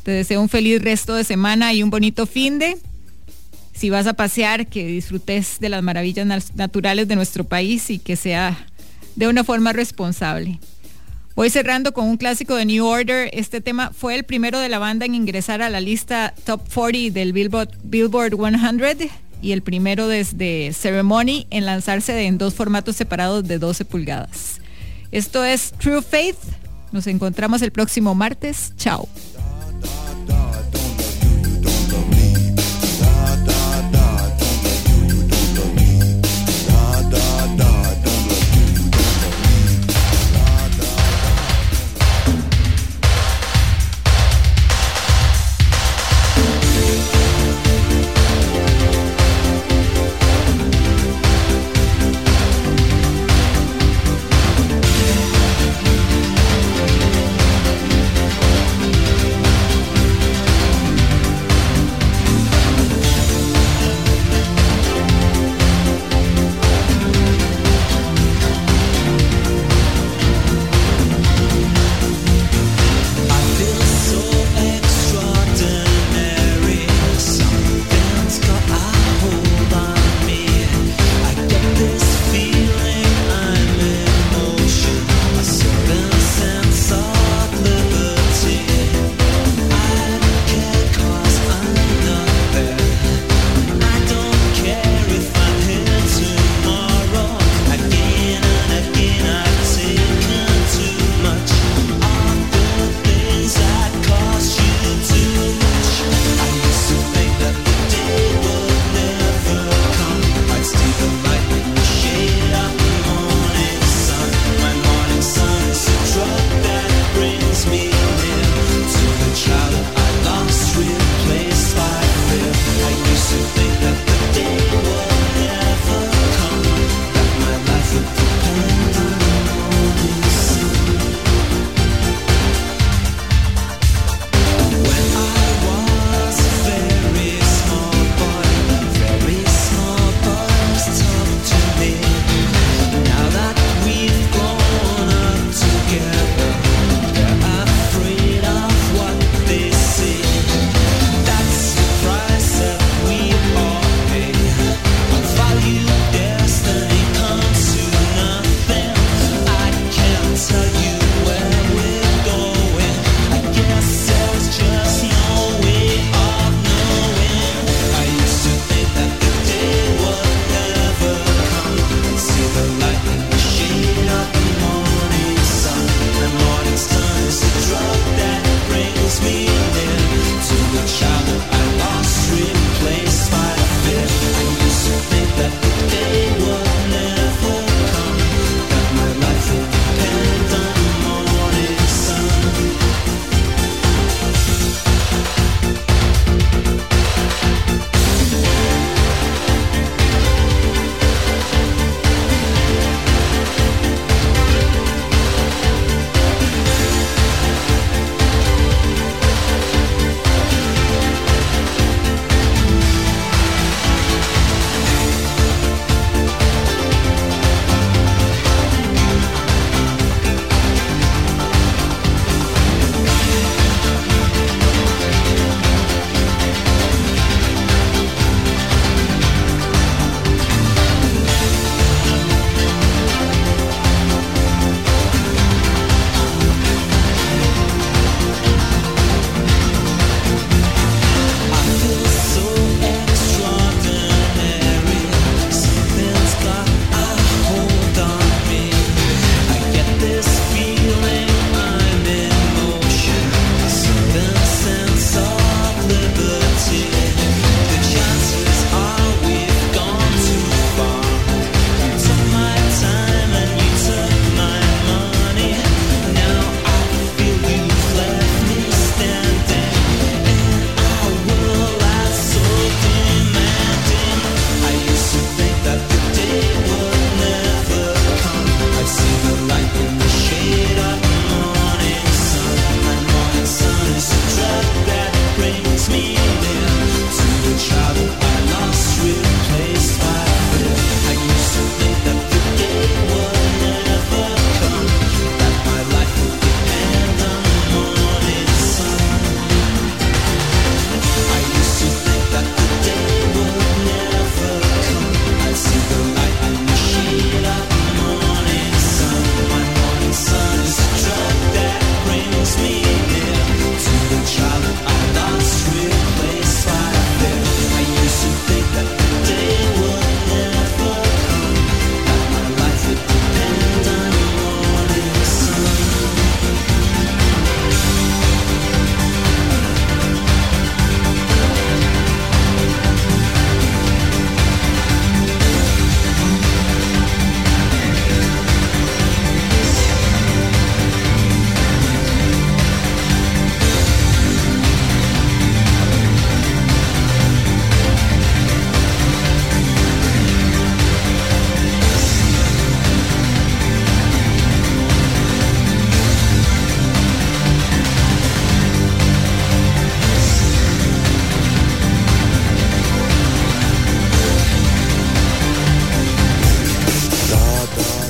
Te 0.03 0.11
deseo 0.11 0.41
un 0.41 0.49
feliz 0.49 0.81
resto 0.81 1.15
de 1.15 1.23
semana 1.23 1.71
y 1.73 1.83
un 1.83 1.89
bonito 1.89 2.25
fin 2.25 2.59
de. 2.59 2.77
Si 3.73 3.89
vas 3.89 4.07
a 4.07 4.13
pasear, 4.13 4.67
que 4.67 4.85
disfrutes 4.85 5.57
de 5.61 5.69
las 5.69 5.83
maravillas 5.83 6.27
naturales 6.55 7.07
de 7.07 7.15
nuestro 7.15 7.45
país 7.45 7.89
y 7.89 7.97
que 7.97 8.17
sea 8.17 8.57
de 9.15 9.29
una 9.29 9.45
forma 9.45 9.71
responsable. 9.71 10.59
Voy 11.39 11.49
cerrando 11.49 11.93
con 11.93 12.05
un 12.05 12.17
clásico 12.17 12.55
de 12.55 12.65
New 12.65 12.85
Order. 12.85 13.29
Este 13.31 13.61
tema 13.61 13.91
fue 13.97 14.13
el 14.13 14.25
primero 14.25 14.59
de 14.59 14.67
la 14.67 14.77
banda 14.77 15.05
en 15.05 15.15
ingresar 15.15 15.61
a 15.61 15.69
la 15.69 15.79
lista 15.79 16.33
Top 16.43 16.61
40 16.73 17.13
del 17.17 17.31
Billboard, 17.31 17.69
Billboard 17.81 18.35
100 18.35 19.09
y 19.41 19.53
el 19.53 19.61
primero 19.61 20.09
desde 20.09 20.73
Ceremony 20.73 21.47
en 21.49 21.65
lanzarse 21.65 22.25
en 22.25 22.37
dos 22.37 22.55
formatos 22.55 22.97
separados 22.97 23.47
de 23.47 23.57
12 23.57 23.85
pulgadas. 23.85 24.59
Esto 25.13 25.45
es 25.45 25.71
True 25.79 26.01
Faith. 26.01 26.35
Nos 26.91 27.07
encontramos 27.07 27.61
el 27.61 27.71
próximo 27.71 28.13
martes. 28.15 28.73
Chao. 28.75 29.07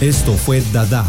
Esto 0.09 0.33
fue 0.33 0.63
Dada. 0.73 1.05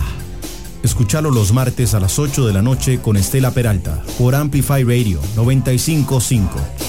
Escúchalo 0.83 1.31
los 1.31 1.55
martes 1.55 1.95
a 1.95 2.01
las 2.01 2.19
8 2.19 2.47
de 2.47 2.53
la 2.53 2.61
noche 2.61 3.01
con 3.01 3.17
Estela 3.17 3.51
Peralta 3.51 4.05
por 4.19 4.35
Amplify 4.35 4.85
Radio 4.85 5.23
955. 5.37 6.80